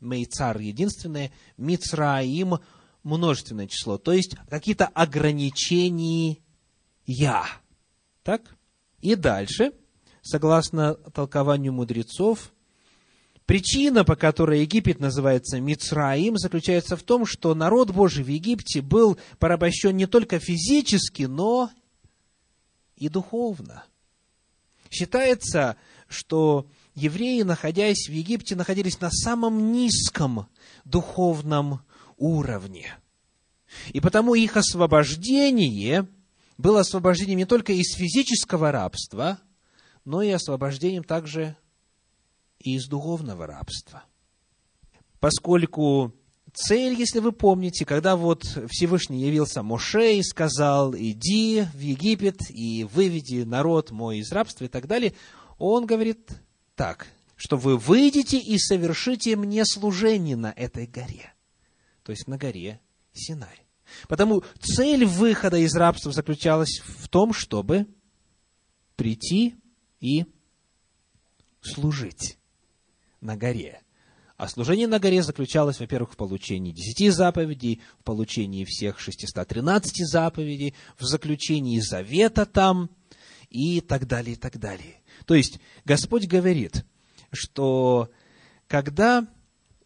[0.00, 2.58] Мейцар– единственное, Мицраим–
[3.04, 6.38] множественное число, то есть какие-то ограничения.
[8.22, 8.56] Так?
[9.04, 9.72] И дальше,
[10.22, 12.50] согласно толкованию мудрецов,
[13.44, 19.18] Причина, по которой Египет называется Мицраим, заключается в том, что народ Божий в Египте был
[19.38, 21.70] порабощен не только физически, но
[22.96, 23.84] и духовно.
[24.90, 25.76] Считается,
[26.08, 30.46] что евреи, находясь в Египте, находились на самом низком
[30.86, 31.82] духовном
[32.16, 32.94] уровне.
[33.92, 36.06] И потому их освобождение
[36.56, 39.38] было освобождением не только из физического рабства,
[40.04, 41.56] но и освобождением также
[42.58, 44.04] и из духовного рабства.
[45.20, 46.12] Поскольку
[46.52, 52.84] цель, если вы помните, когда вот Всевышний явился Моше и сказал, иди в Египет и
[52.84, 55.14] выведи народ мой из рабства и так далее,
[55.58, 56.30] он говорит
[56.74, 61.32] так, что вы выйдете и совершите мне служение на этой горе,
[62.02, 62.80] то есть на горе
[63.12, 63.63] Синай.
[64.08, 67.86] Потому цель выхода из рабства заключалась в том, чтобы
[68.96, 69.56] прийти
[70.00, 70.24] и
[71.60, 72.38] служить
[73.20, 73.80] на горе.
[74.36, 80.74] А служение на горе заключалось, во-первых, в получении десяти заповедей, в получении всех 613 заповедей,
[80.98, 82.90] в заключении завета там
[83.48, 85.00] и так далее, и так далее.
[85.26, 86.84] То есть, Господь говорит,
[87.30, 88.10] что
[88.66, 89.28] когда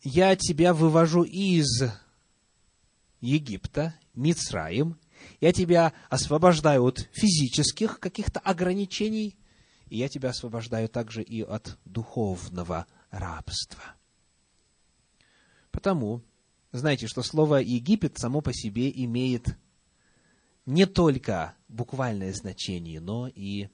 [0.02, 1.82] я тебя вывожу из
[3.20, 4.98] Египта, Мицраим,
[5.40, 9.36] я тебя освобождаю от физических каких-то ограничений,
[9.88, 13.82] и я тебя освобождаю также и от духовного рабства.
[15.70, 16.22] Потому,
[16.72, 19.56] знаете, что слово Египет само по себе имеет
[20.66, 23.68] не только буквальное значение, но и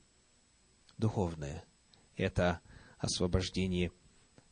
[0.97, 1.65] духовное.
[2.17, 2.61] Это
[2.99, 3.91] освобождение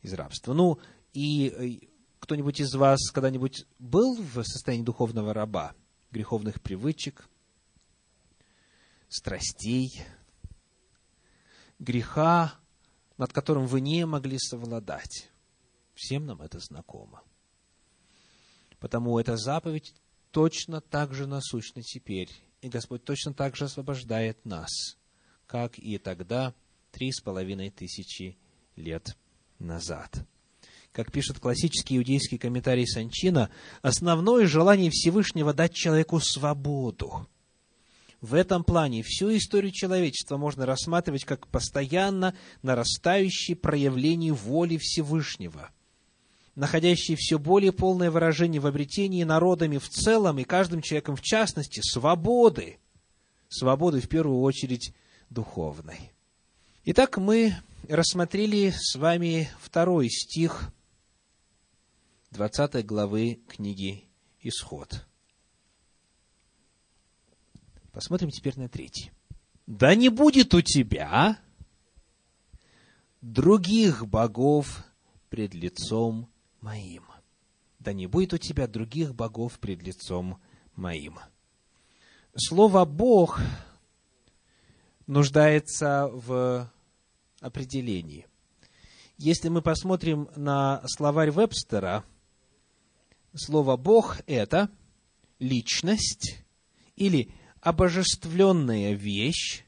[0.02, 0.52] из рабства.
[0.52, 0.78] Ну,
[1.12, 1.86] и э,
[2.22, 5.74] кто-нибудь из вас когда-нибудь был в состоянии духовного раба,
[6.12, 7.28] греховных привычек,
[9.08, 10.04] страстей,
[11.80, 12.54] греха,
[13.18, 15.30] над которым вы не могли совладать.
[15.94, 17.24] Всем нам это знакомо.
[18.78, 19.92] Потому эта заповедь
[20.30, 22.30] точно так же насущна теперь.
[22.60, 24.70] И Господь точно так же освобождает нас,
[25.48, 26.54] как и тогда,
[26.92, 28.38] три с половиной тысячи
[28.76, 29.16] лет
[29.58, 30.24] назад.
[30.92, 33.48] Как пишет классический иудейский комментарий Санчина,
[33.80, 37.26] основное желание Всевышнего дать человеку свободу.
[38.20, 45.70] В этом плане всю историю человечества можно рассматривать как постоянно нарастающее проявление воли Всевышнего,
[46.54, 51.80] находящее все более полное выражение в обретении народами в целом и каждым человеком в частности
[51.82, 52.78] свободы,
[53.48, 54.92] свободы в первую очередь
[55.30, 56.12] духовной.
[56.84, 57.54] Итак, мы
[57.88, 60.70] рассмотрели с вами второй стих
[62.32, 64.08] 20 главы книги
[64.40, 65.04] «Исход».
[67.92, 69.12] Посмотрим теперь на третий.
[69.66, 71.38] Да не будет у тебя
[73.20, 74.82] других богов
[75.28, 76.26] пред лицом
[76.62, 77.04] моим.
[77.78, 80.40] Да не будет у тебя других богов пред лицом
[80.74, 81.18] моим.
[82.34, 83.40] Слово «бог»
[85.06, 86.72] нуждается в
[87.40, 88.26] определении.
[89.18, 92.06] Если мы посмотрим на словарь Вебстера,
[93.34, 94.70] слово «бог»— это
[95.38, 96.38] личность
[96.96, 99.64] или обожествленная вещь,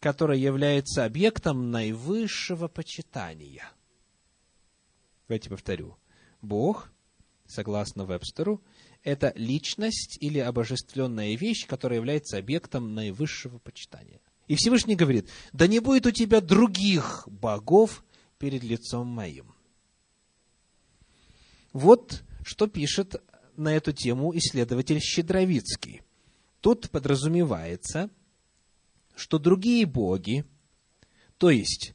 [0.00, 3.70] которая является объектом наивысшего почитания.
[5.28, 5.96] Давайте повторю.
[6.42, 6.90] Бог,
[7.46, 8.62] согласно Вебстеру,
[9.02, 14.20] это личность или обожествленная вещь, которая является объектом наивысшего почитания.
[14.46, 18.04] И Всевышний говорит, да не будет у тебя других богов
[18.38, 19.54] перед лицом моим.
[21.72, 23.16] Вот что пишет
[23.56, 26.02] на эту тему исследователь Щедровицкий–
[26.64, 28.08] Тут подразумевается,
[29.14, 30.46] что другие боги,
[31.36, 31.92] то есть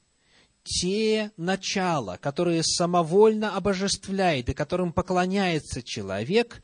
[0.61, 6.61] те начала, которые самовольно обожествляет и которым поклоняется человек,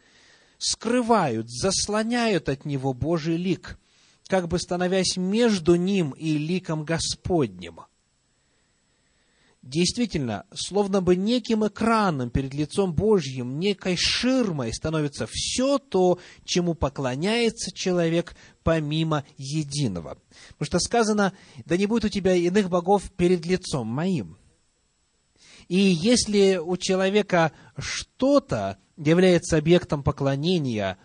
[0.59, 3.79] скрывают, заслоняют от него Божий лик,
[4.27, 7.79] как бы становясь между ним и ликом Господним–
[9.65, 17.71] действительно, словно бы неким экраном перед лицом Божьим, некой ширмой становится все то, чему поклоняется
[17.73, 20.19] человек помимо единого.
[20.51, 21.33] Потому что сказано,
[21.65, 24.37] да не будет у тебя иных богов перед лицом моим.
[25.67, 30.99] И если у человека что-то является объектом поклонения,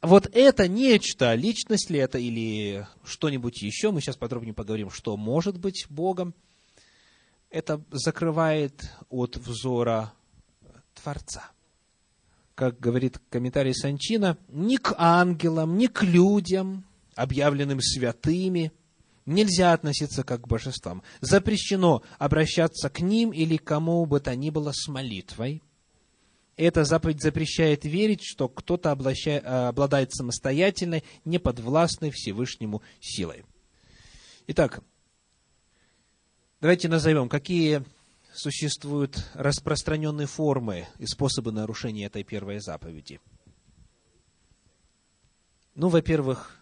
[0.00, 5.58] вот это нечто, личность ли это или что-нибудь еще, мы сейчас подробнее поговорим, что может
[5.58, 6.34] быть Богом,
[7.50, 10.12] это закрывает от взора
[10.94, 11.50] Творца.
[12.54, 16.84] Как говорит комментарий Санчина, ни к ангелам, ни к людям,
[17.14, 18.72] объявленным святыми,
[19.26, 21.02] нельзя относиться как к божествам.
[21.20, 25.62] Запрещено обращаться к ним или кому бы то ни было с молитвой.
[26.56, 33.44] Эта заповедь запрещает верить, что кто-то обладает самостоятельной, неподвластной Всевышнему силой.
[34.48, 34.82] Итак,
[36.60, 37.84] давайте назовем, какие
[38.32, 43.20] существуют распространенные формы и способы нарушения этой первой заповеди.
[45.74, 46.60] Ну, во-первых,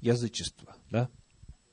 [0.00, 1.08] язычество, да?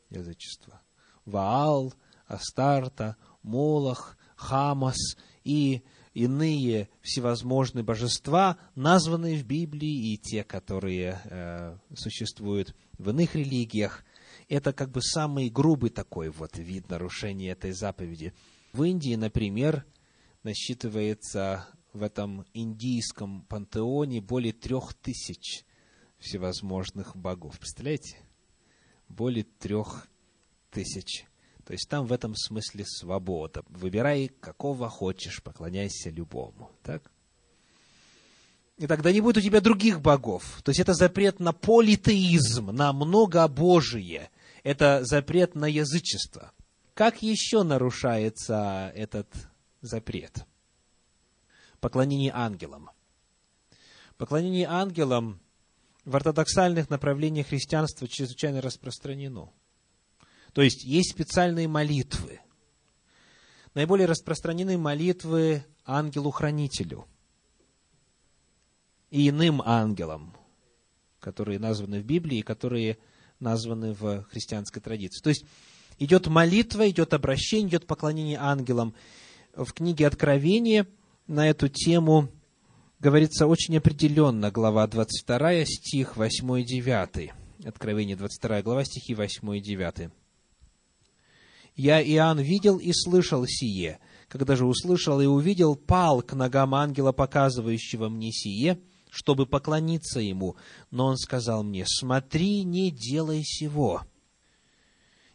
[0.09, 0.81] Язычество.
[1.25, 1.93] Ваал,
[2.27, 5.83] Астарта, Молох, Хамас и
[6.13, 14.03] иные всевозможные божества, названные в Библии, и те, которые э, существуют в иных религиях.
[14.49, 18.33] Это как бы самый грубый такой вот вид нарушения этой заповеди.
[18.73, 19.85] В Индии, например,
[20.43, 25.63] насчитывается в этом индийском пантеоне более трех тысяч
[26.17, 27.59] всевозможных богов.
[27.59, 28.17] Представляете?
[29.07, 30.07] Более трех
[30.71, 31.25] тысяч.
[31.63, 33.63] То есть там в этом смысле свобода.
[33.69, 36.71] Выбирай, какого хочешь, поклоняйся любому.
[36.81, 37.11] Так?
[38.77, 40.61] И тогда не будет у тебя других богов.
[40.63, 44.31] То есть это запрет на политеизм, на многобожие.
[44.63, 46.51] Это запрет на язычество.
[46.93, 49.27] Как еще нарушается этот
[49.81, 50.45] запрет?
[51.79, 52.89] Поклонение ангелам.
[54.17, 55.39] Поклонение ангелам
[56.03, 59.53] в ортодоксальных направлениях христианства чрезвычайно распространено.
[60.53, 62.41] То есть есть специальные молитвы.
[63.75, 67.07] Наиболее распространены молитвы ангелу-хранителю
[69.09, 70.35] и иным ангелам,
[71.19, 72.97] которые названы в Библии которые
[73.39, 75.21] названы в христианской традиции.
[75.21, 75.45] То есть
[75.97, 78.93] идет молитва, идет обращение, идет поклонение ангелам.
[79.55, 80.87] В книге Откровения
[81.27, 82.29] на эту тему
[82.99, 87.31] говорится очень определенно, глава 22, стих 8 и 9.
[87.65, 90.11] Откровение 22 глава, стихи 8 и 9.
[91.75, 93.99] «Я, Иоанн, видел и слышал сие.
[94.27, 98.79] Когда же услышал и увидел, пал к ногам ангела, показывающего мне сие,
[99.09, 100.55] чтобы поклониться ему.
[100.91, 104.03] Но он сказал мне, смотри, не делай сего,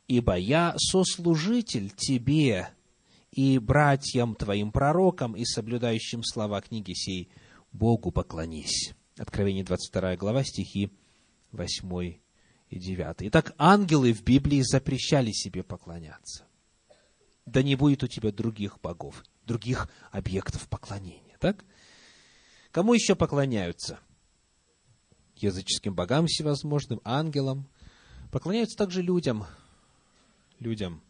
[0.06, 2.68] ибо я сослужитель тебе
[3.32, 7.28] и братьям твоим пророкам и соблюдающим слова книги сей,
[7.72, 8.94] Богу поклонись.
[9.18, 10.92] Откровение 22 глава, стихи
[11.50, 12.14] 8
[12.70, 13.16] и 9.
[13.20, 16.44] Итак, ангелы в Библии запрещали себе поклоняться.
[17.46, 21.36] Да не будет у тебя других богов, других объектов поклонения.
[21.40, 21.64] Так?
[22.74, 24.00] Кому еще поклоняются?
[25.36, 27.68] Языческим богам всевозможным, ангелам.
[28.32, 29.46] Поклоняются также людям–
[30.58, 31.00] людям,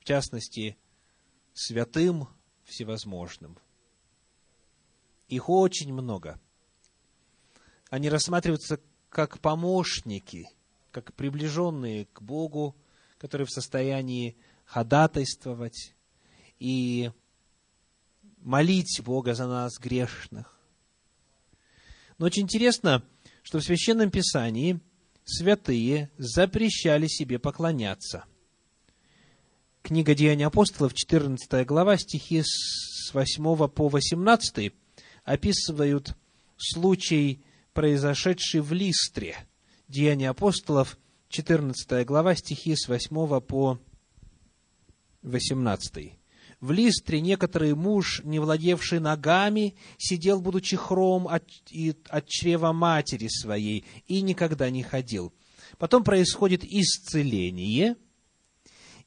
[0.00, 0.78] в частности,
[1.52, 2.26] святым
[2.64, 3.58] всевозможным.
[5.28, 6.40] Их очень много.
[7.90, 8.80] Они рассматриваются
[9.10, 10.48] как помощники,
[10.90, 12.74] как приближенные к Богу,
[13.18, 15.94] которые в состоянии ходатайствовать
[16.58, 17.10] и
[18.38, 20.57] молить Бога за нас грешных.
[22.18, 23.02] Но очень интересно,
[23.42, 24.80] что в Священном Писании
[25.24, 28.24] святые запрещали себе поклоняться–
[29.88, 34.74] Книга Деяний апостолов, 14 глава, стихи с 8 по 18
[35.24, 36.14] описывают
[36.58, 37.42] случай,
[37.72, 39.34] произошедший в Листре.
[39.88, 40.98] Деяния апостолов,
[41.30, 43.78] 14 глава, стихи с 8 по
[45.22, 46.12] 18.
[46.60, 51.44] В Листре некоторый муж, не владевший ногами, сидел, будучи хром от,
[52.08, 55.32] от чрева матери своей, и никогда не ходил.
[55.78, 57.96] Потом происходит исцеление–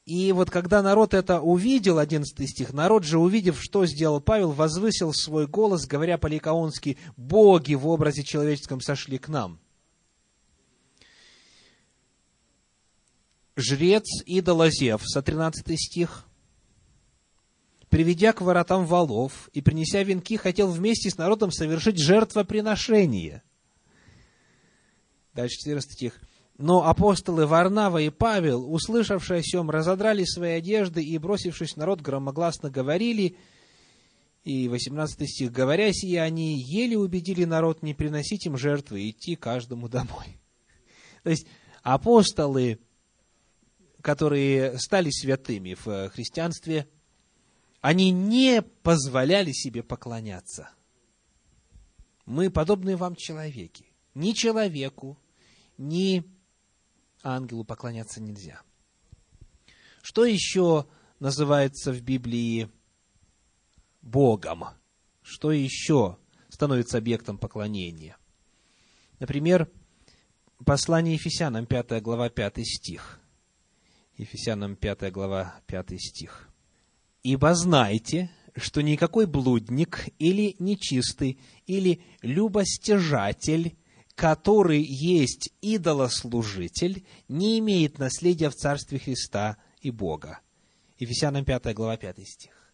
[0.05, 5.13] и вот когда народ это увидел, 11 стих, народ же, увидев, что сделал Павел, возвысил
[5.13, 9.59] свой голос, говоря по-ликаонски, «Боги в образе человеческом сошли к нам».
[13.55, 16.25] Жрец идола Зевса, 13 стих,
[17.91, 23.43] приведя к воротам валов и принеся венки, хотел вместе с народом совершить жертвоприношение.
[25.35, 26.21] Дальше 14 стих.
[26.57, 32.01] Но апостолы Варнава и Павел, услышавшие о сем, разодрали свои одежды и, бросившись в народ,
[32.01, 33.35] громогласно говорили,
[34.45, 39.35] и 18 стих, говоря сие, они еле убедили народ не приносить им жертвы и идти
[39.35, 40.39] каждому домой.
[41.23, 41.45] То есть
[41.83, 42.79] апостолы,
[44.01, 46.87] которые стали святыми в христианстве,
[47.81, 50.69] они не позволяли себе поклоняться.
[52.25, 53.87] Мы подобные вам человеки.
[54.13, 55.17] Ни человеку,
[55.77, 56.23] ни
[57.23, 58.61] ангелу поклоняться нельзя.
[60.03, 60.87] Что еще
[61.19, 62.69] называется в Библии
[64.01, 64.65] Богом?
[65.23, 66.17] Что еще
[66.49, 68.17] становится объектом поклонения?
[69.19, 69.69] Например,
[70.65, 73.19] послание Ефесянам, 5 глава, 5 стих.
[74.17, 76.50] Ефесянам 5 глава, 5 стих.
[77.23, 83.77] «Ибо знайте, что никакой блудник или нечистый или любостяжатель,
[84.15, 90.39] который есть идолослужитель, не имеет наследия в Царстве Христа и Бога».
[90.97, 92.73] Ефесянам 5 глава 5 стих.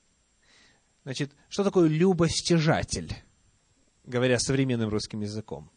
[1.04, 3.16] Значит, что такое любостяжатель,
[4.04, 5.72] говоря современным русским языком?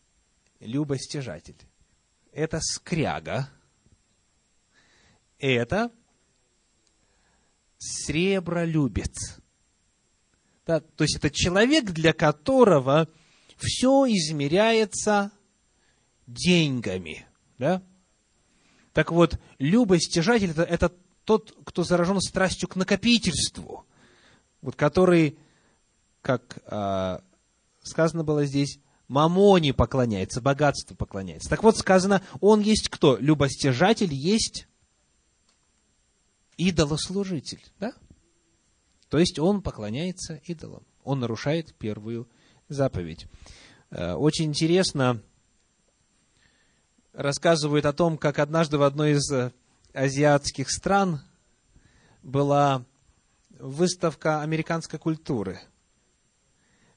[0.59, 1.57] Любостяжатель.
[2.33, 3.49] Это скряга.
[5.39, 5.93] Это
[7.81, 9.39] сребролюбец.
[10.67, 13.09] Да, то есть это человек, для которого
[13.57, 15.33] все измеряется
[16.27, 17.27] деньгами.
[17.59, 17.83] Да?
[18.93, 20.93] Так вот, любостяжатель это, это
[21.25, 23.85] тот, кто заражен страстью к накопительству,
[24.63, 25.39] вот который,
[26.23, 27.19] как э,
[27.83, 28.79] сказано было здесь,
[29.09, 31.49] мамоне поклоняется, богатству поклоняется.
[31.49, 33.17] Так вот сказано, он есть кто?
[33.17, 34.69] Любостяжатель есть
[36.69, 37.95] идолослужитель, да?
[39.09, 40.85] То есть он поклоняется идолам.
[41.03, 42.29] Он нарушает первую
[42.69, 43.27] заповедь.
[43.91, 45.21] Э, очень интересно
[47.13, 49.53] рассказывают о том, как однажды в одной из э,
[49.93, 51.21] азиатских стран
[52.23, 52.85] была
[53.59, 55.61] выставка американской культуры.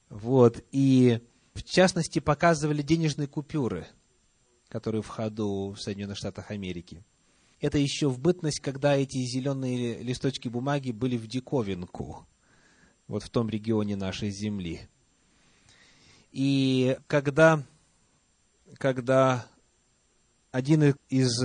[0.08, 1.20] Вот, и
[1.54, 3.86] в частности показывали денежные купюры,
[4.68, 7.02] которые в ходу в Соединенных Штатах Америки.
[7.64, 12.28] Это еще в бытность, когда эти зеленые листочки бумаги были в диковинку,
[13.08, 14.82] вот в том регионе нашей земли.
[16.30, 17.64] И когда,
[18.74, 19.46] когда
[20.50, 21.42] один из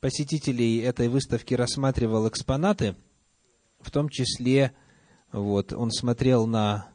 [0.00, 2.94] посетителей этой выставки рассматривал экспонаты,
[3.80, 4.74] в том числе
[5.32, 6.92] вот, он смотрел на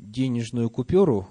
[0.00, 1.28] денежную купюру,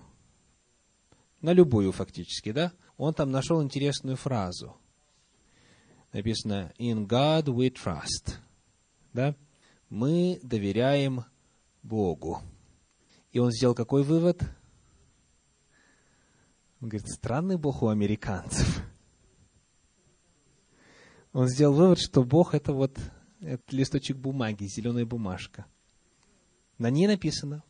[1.42, 4.78] на любую фактически, да, он там нашел интересную фразу.
[6.12, 8.38] Написано «In God we trust».
[9.14, 9.36] Да?
[9.90, 11.26] Мы доверяем
[11.84, 12.42] Богу.
[13.32, 14.42] И он сделал какой вывод?
[16.82, 18.84] Он говорит, странный Бог у американцев
[21.34, 22.98] он сделал вывод, что Бог это вот
[23.40, 25.66] это листочек бумаги, зеленая бумажка.
[26.78, 27.64] На ней написано,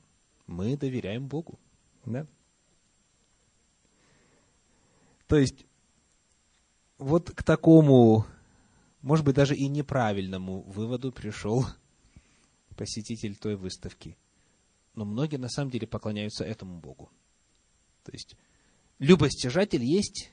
[0.48, 1.60] мы доверяем Богу.
[2.06, 2.28] Да?
[5.28, 5.66] То есть,
[7.02, 8.28] вот к такому,
[9.02, 11.66] может быть, даже и неправильному выводу пришел
[12.78, 14.18] посетитель той выставки.
[14.94, 17.10] Но многие на самом деле поклоняются этому Богу.
[18.04, 18.36] То есть,
[19.00, 20.30] любостяжатель есть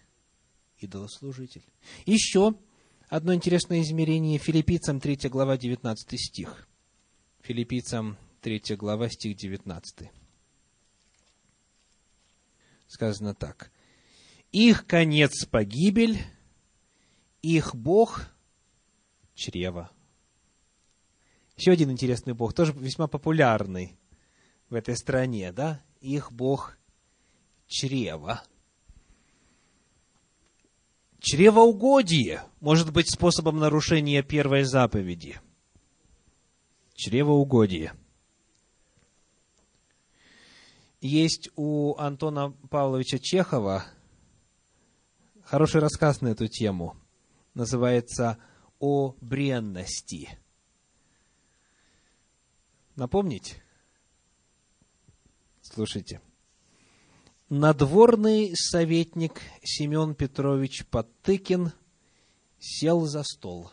[0.78, 1.64] идолослужитель.
[2.04, 2.54] Еще
[3.08, 6.68] одно интересное измерение филиппийцам 3 глава 19 стих.
[7.40, 10.10] Филиппийцам 3 глава стих 19.
[12.88, 13.70] Сказано так.
[14.52, 16.18] Их конец погибель,
[17.42, 18.26] их Бог
[19.34, 19.90] чрево.
[21.56, 23.98] Еще один интересный Бог, тоже весьма популярный
[24.68, 25.82] в этой стране, да?
[26.00, 26.78] Их Бог
[27.66, 28.42] чрево.
[31.20, 35.40] Чревоугодие может быть способом нарушения первой заповеди.
[36.94, 37.94] Чревоугодие.
[41.00, 43.84] Есть у Антона Павловича Чехова
[45.44, 46.96] хороший рассказ на эту тему.
[47.58, 48.38] Называется
[48.78, 50.38] «О бренности».
[52.94, 53.60] Напомнить?
[55.60, 56.20] Слушайте
[57.48, 61.72] надворный советник Семен Петрович Подтыкин
[62.60, 63.72] сел за стол,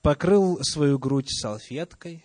[0.00, 2.24] покрыл свою грудь салфеткой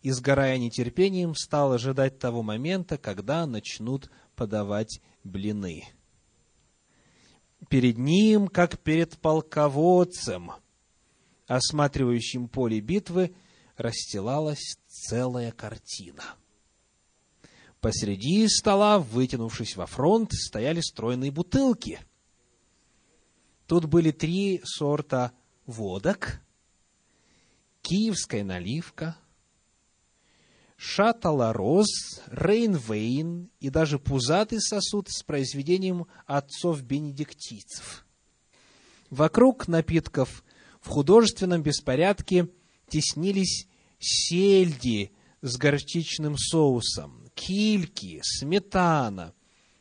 [0.00, 5.88] и, сгорая нетерпением, стал ожидать того момента, когда начнут подавать блины.
[7.68, 10.52] Перед ним, как перед полководцем,
[11.46, 13.34] осматривающим поле битвы,
[13.76, 16.22] расстилалась целая картина–
[17.80, 22.00] Посреди стола, вытянувшись во фронт, стояли стройные бутылки.
[23.66, 25.32] Тут были три сорта
[25.64, 26.40] водок,
[27.82, 29.16] киевская наливка,
[30.78, 38.06] шатала-роз, рейнвейн и даже пузатый сосуд с произведением отцов-бенедиктийцев.
[39.10, 40.44] Вокруг напитков
[40.80, 42.48] в художественном беспорядке
[42.88, 43.66] теснились
[43.98, 45.10] сельди
[45.42, 49.34] с горчичным соусом, кильки, сметана,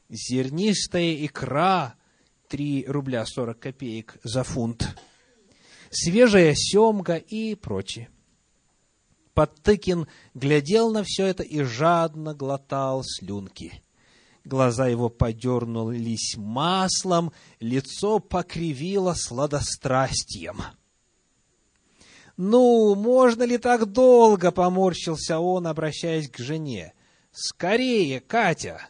[0.10, 1.96] зернистая икра,
[2.50, 4.98] 3 рубля 40 копеек за фунт,
[5.92, 8.10] свежая семга и прочее.
[9.38, 13.84] Подтыкин глядел на все это и жадно глотал слюнки.
[14.44, 20.64] Глаза его подернулись маслом, лицо покривило сладострастием.
[22.36, 26.96] «Ну, можно ли так долго?»— поморщился он, обращаясь к жене.
[27.32, 28.90] «Скорее, Катя!»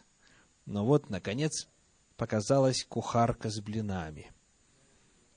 [0.64, 1.68] Но вот, наконец,
[2.16, 4.32] показалась кухарка с блинами.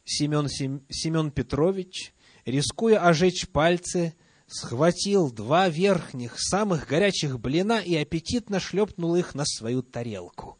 [0.06, 2.14] Семен, Семен Петрович,
[2.46, 4.16] рискуя ожечь пальцы,
[4.52, 10.58] схватил два верхних, самых горячих блина и аппетитно шлепнул их на свою тарелку.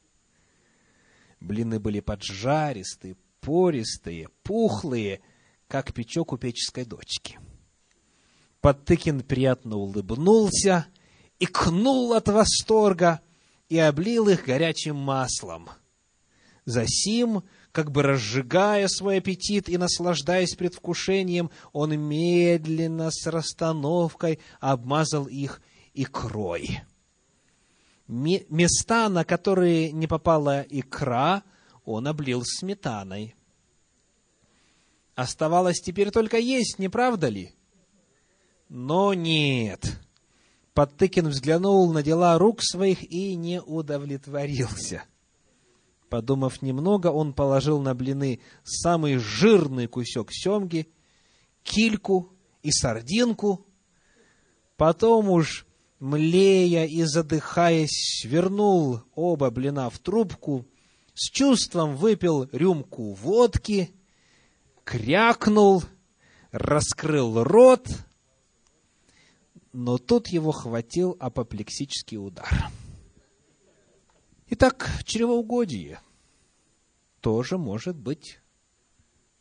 [1.40, 5.22] Блины были поджаристые, пористые, пухлые,
[5.68, 7.40] как печок у печеской дочки.
[8.62, 10.86] Подтыкин приятно улыбнулся,
[11.40, 13.20] и кнул от восторга
[13.68, 15.70] и облил их горячим маслом.
[16.66, 25.62] Засим как бы разжигая свой аппетит и наслаждаясь предвкушением, он медленно с расстановкой обмазал их
[25.94, 26.82] икрой.
[28.08, 31.44] Места, на которые не попала икра,
[31.86, 33.36] он облил сметаной.
[35.16, 37.54] Оставалось теперь только есть, не правда ли?
[38.68, 40.00] Но нет.
[40.74, 45.04] Подтыкин взглянул на дела рук своих и не удовлетворился.
[46.12, 50.90] Подумав немного, он положил на блины самый жирный кусок семги,
[51.64, 52.34] кильку
[52.64, 53.66] и сардинку.
[54.76, 55.66] Потом уж,
[56.02, 60.66] млея и задыхаясь, свернул оба блина в трубку,
[61.14, 63.92] с чувством выпил рюмку водки,
[64.84, 65.82] крякнул,
[66.52, 67.88] раскрыл рот,
[69.72, 72.70] но тут его хватил апоплексический удар.
[74.54, 76.02] Итак, чревоугодие
[77.22, 78.42] тоже может быть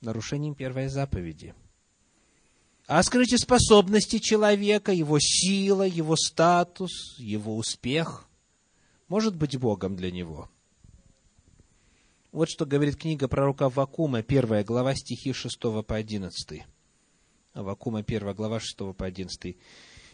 [0.00, 1.52] нарушением первой заповеди.
[2.86, 8.28] А скажите, способности человека, его сила, его статус, его успех
[9.08, 10.48] может быть Богом для него.
[12.30, 16.62] Вот что говорит книга пророка Вакума, первая глава, стихи 6 по 11.
[17.54, 19.56] Вакума, первая глава, 6 по 11.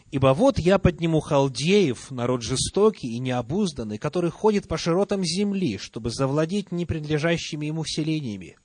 [0.09, 6.11] Ибо вот я подниму халдеев, народ жестокий и необузданный, который ходит по широтам земли, чтобы
[6.11, 8.55] завладеть непринадлежащими ему селениями.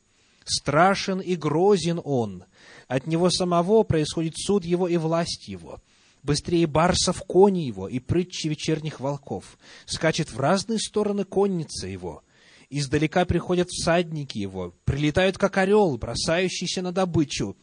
[0.44, 2.44] Страшен и грозен он.
[2.86, 5.80] От него самого происходит суд его и власть его.
[6.22, 9.58] Быстрее барсов кони его и прытчи вечерних волков.
[9.86, 12.22] Скачет в разные стороны конница его.
[12.70, 17.56] Издалека приходят всадники его, прилетают как орел, бросающийся на добычу.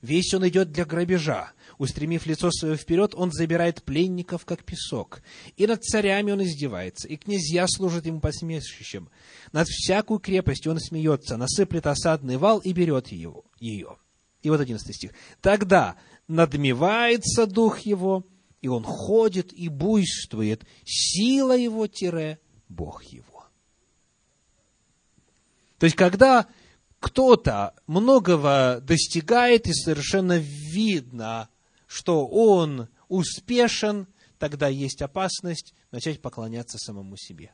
[0.00, 5.22] Весь он идет для грабежа Устремив лицо свое вперед, он забирает пленников, как песок.
[5.56, 9.10] И над царями он издевается, и князья служат ему посмешищем.
[9.52, 13.96] Над всякую крепостью он смеется, насыплет осадный вал и берет его, ее.
[14.42, 15.12] И вот одиннадцатый стих.
[15.40, 15.96] Тогда
[16.28, 18.24] надмевается дух его,
[18.62, 23.46] и он ходит и буйствует, сила его тире Бог его.
[25.78, 26.46] То есть, когда
[27.00, 31.50] кто-то многого достигает, и совершенно видно,
[31.86, 34.06] что он успешен,
[34.38, 37.52] тогда есть опасность начать поклоняться самому себе,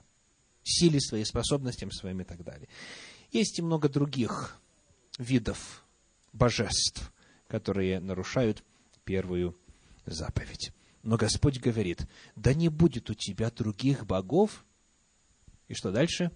[0.62, 2.68] силе своей, способностям своим и так далее.
[3.30, 4.61] Есть и много других
[5.18, 5.85] видов
[6.33, 7.12] божеств,
[7.47, 8.64] которые нарушают
[9.05, 9.57] первую
[10.07, 10.72] заповедь.
[11.03, 12.07] Но Господь говорит,
[12.37, 14.64] да не будет у тебя других богов.
[15.68, 16.30] И что дальше?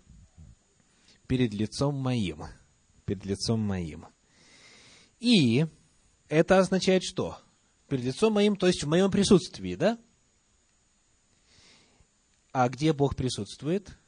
[1.26, 2.44] Перед лицом моим.
[3.04, 4.06] Перед лицом моим.
[5.20, 5.66] И
[6.28, 7.38] это означает что?
[7.88, 9.98] Перед лицом моим, то есть в моем присутствии, да?
[12.52, 13.98] А где Бог присутствует?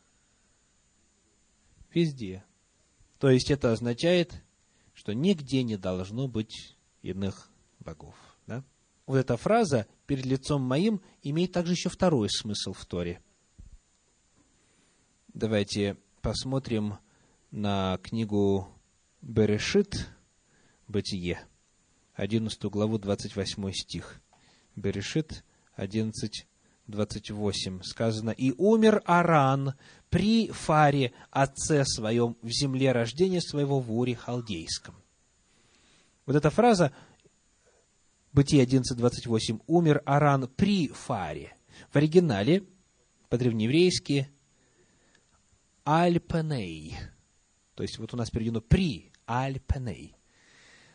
[1.93, 2.45] Везде.
[3.19, 4.43] То есть это означает,
[4.95, 7.51] что нигде не должно быть иных
[7.81, 8.15] богов.
[8.47, 8.65] Да?
[9.07, 13.23] Вот эта фраза «перед лицом моим» имеет также еще второй смысл в Торе.
[15.35, 16.99] Давайте посмотрим
[17.51, 18.69] на книгу
[19.23, 20.09] Берешит,
[20.87, 21.47] Бытие.
[22.19, 24.21] 11 главу, 28 стих.
[24.75, 25.45] Берешит
[25.77, 26.47] 11,
[26.89, 29.75] 28 сказано, «И умер Аран
[30.11, 34.97] при Фаре, отце своем, в земле рождения своего в Уре Халдейском».
[36.27, 36.93] Вот эта фраза,
[38.33, 41.57] Бытие 11, 28, «Умер Аран при Фаре».
[41.91, 42.65] В оригинале,
[43.29, 44.29] по-древнееврейски,
[45.85, 46.97] «Альпеней».
[47.77, 50.17] То есть, вот у нас переведено «при», «Альпеней».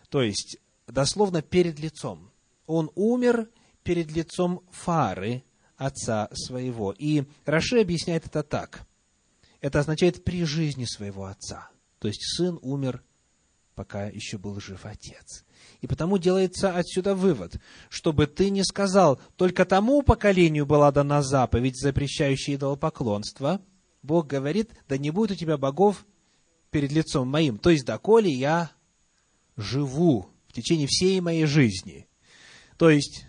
[0.09, 0.57] То есть,
[0.87, 2.31] дословно перед лицом.
[2.65, 3.49] Он умер
[3.83, 5.43] перед лицом фары
[5.77, 6.93] отца своего.
[6.97, 8.85] И Раши объясняет это так.
[9.61, 11.69] Это означает при жизни своего отца.
[11.99, 13.03] То есть сын умер,
[13.75, 15.45] пока еще был жив отец.
[15.81, 17.55] И потому делается отсюда вывод,
[17.89, 23.61] чтобы ты не сказал, только тому поколению была дана заповедь, запрещающая идолопоклонство.
[24.01, 26.05] Бог говорит, да не будет у тебя богов
[26.71, 27.57] перед лицом моим.
[27.57, 28.71] То есть, доколе я
[29.55, 32.07] живу в течение всей моей жизни.
[32.77, 33.25] То есть,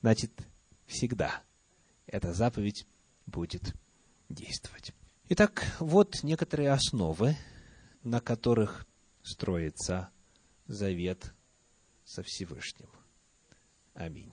[0.00, 0.32] значит,
[0.84, 1.44] всегда
[2.06, 2.88] эта заповедь
[3.26, 3.72] будет
[4.28, 4.92] действовать.
[5.28, 7.36] Итак, вот некоторые основы,
[8.02, 8.84] на которых
[9.22, 10.10] строится
[10.66, 11.32] завет
[12.04, 12.90] со Всевышним.
[13.94, 14.32] Аминь.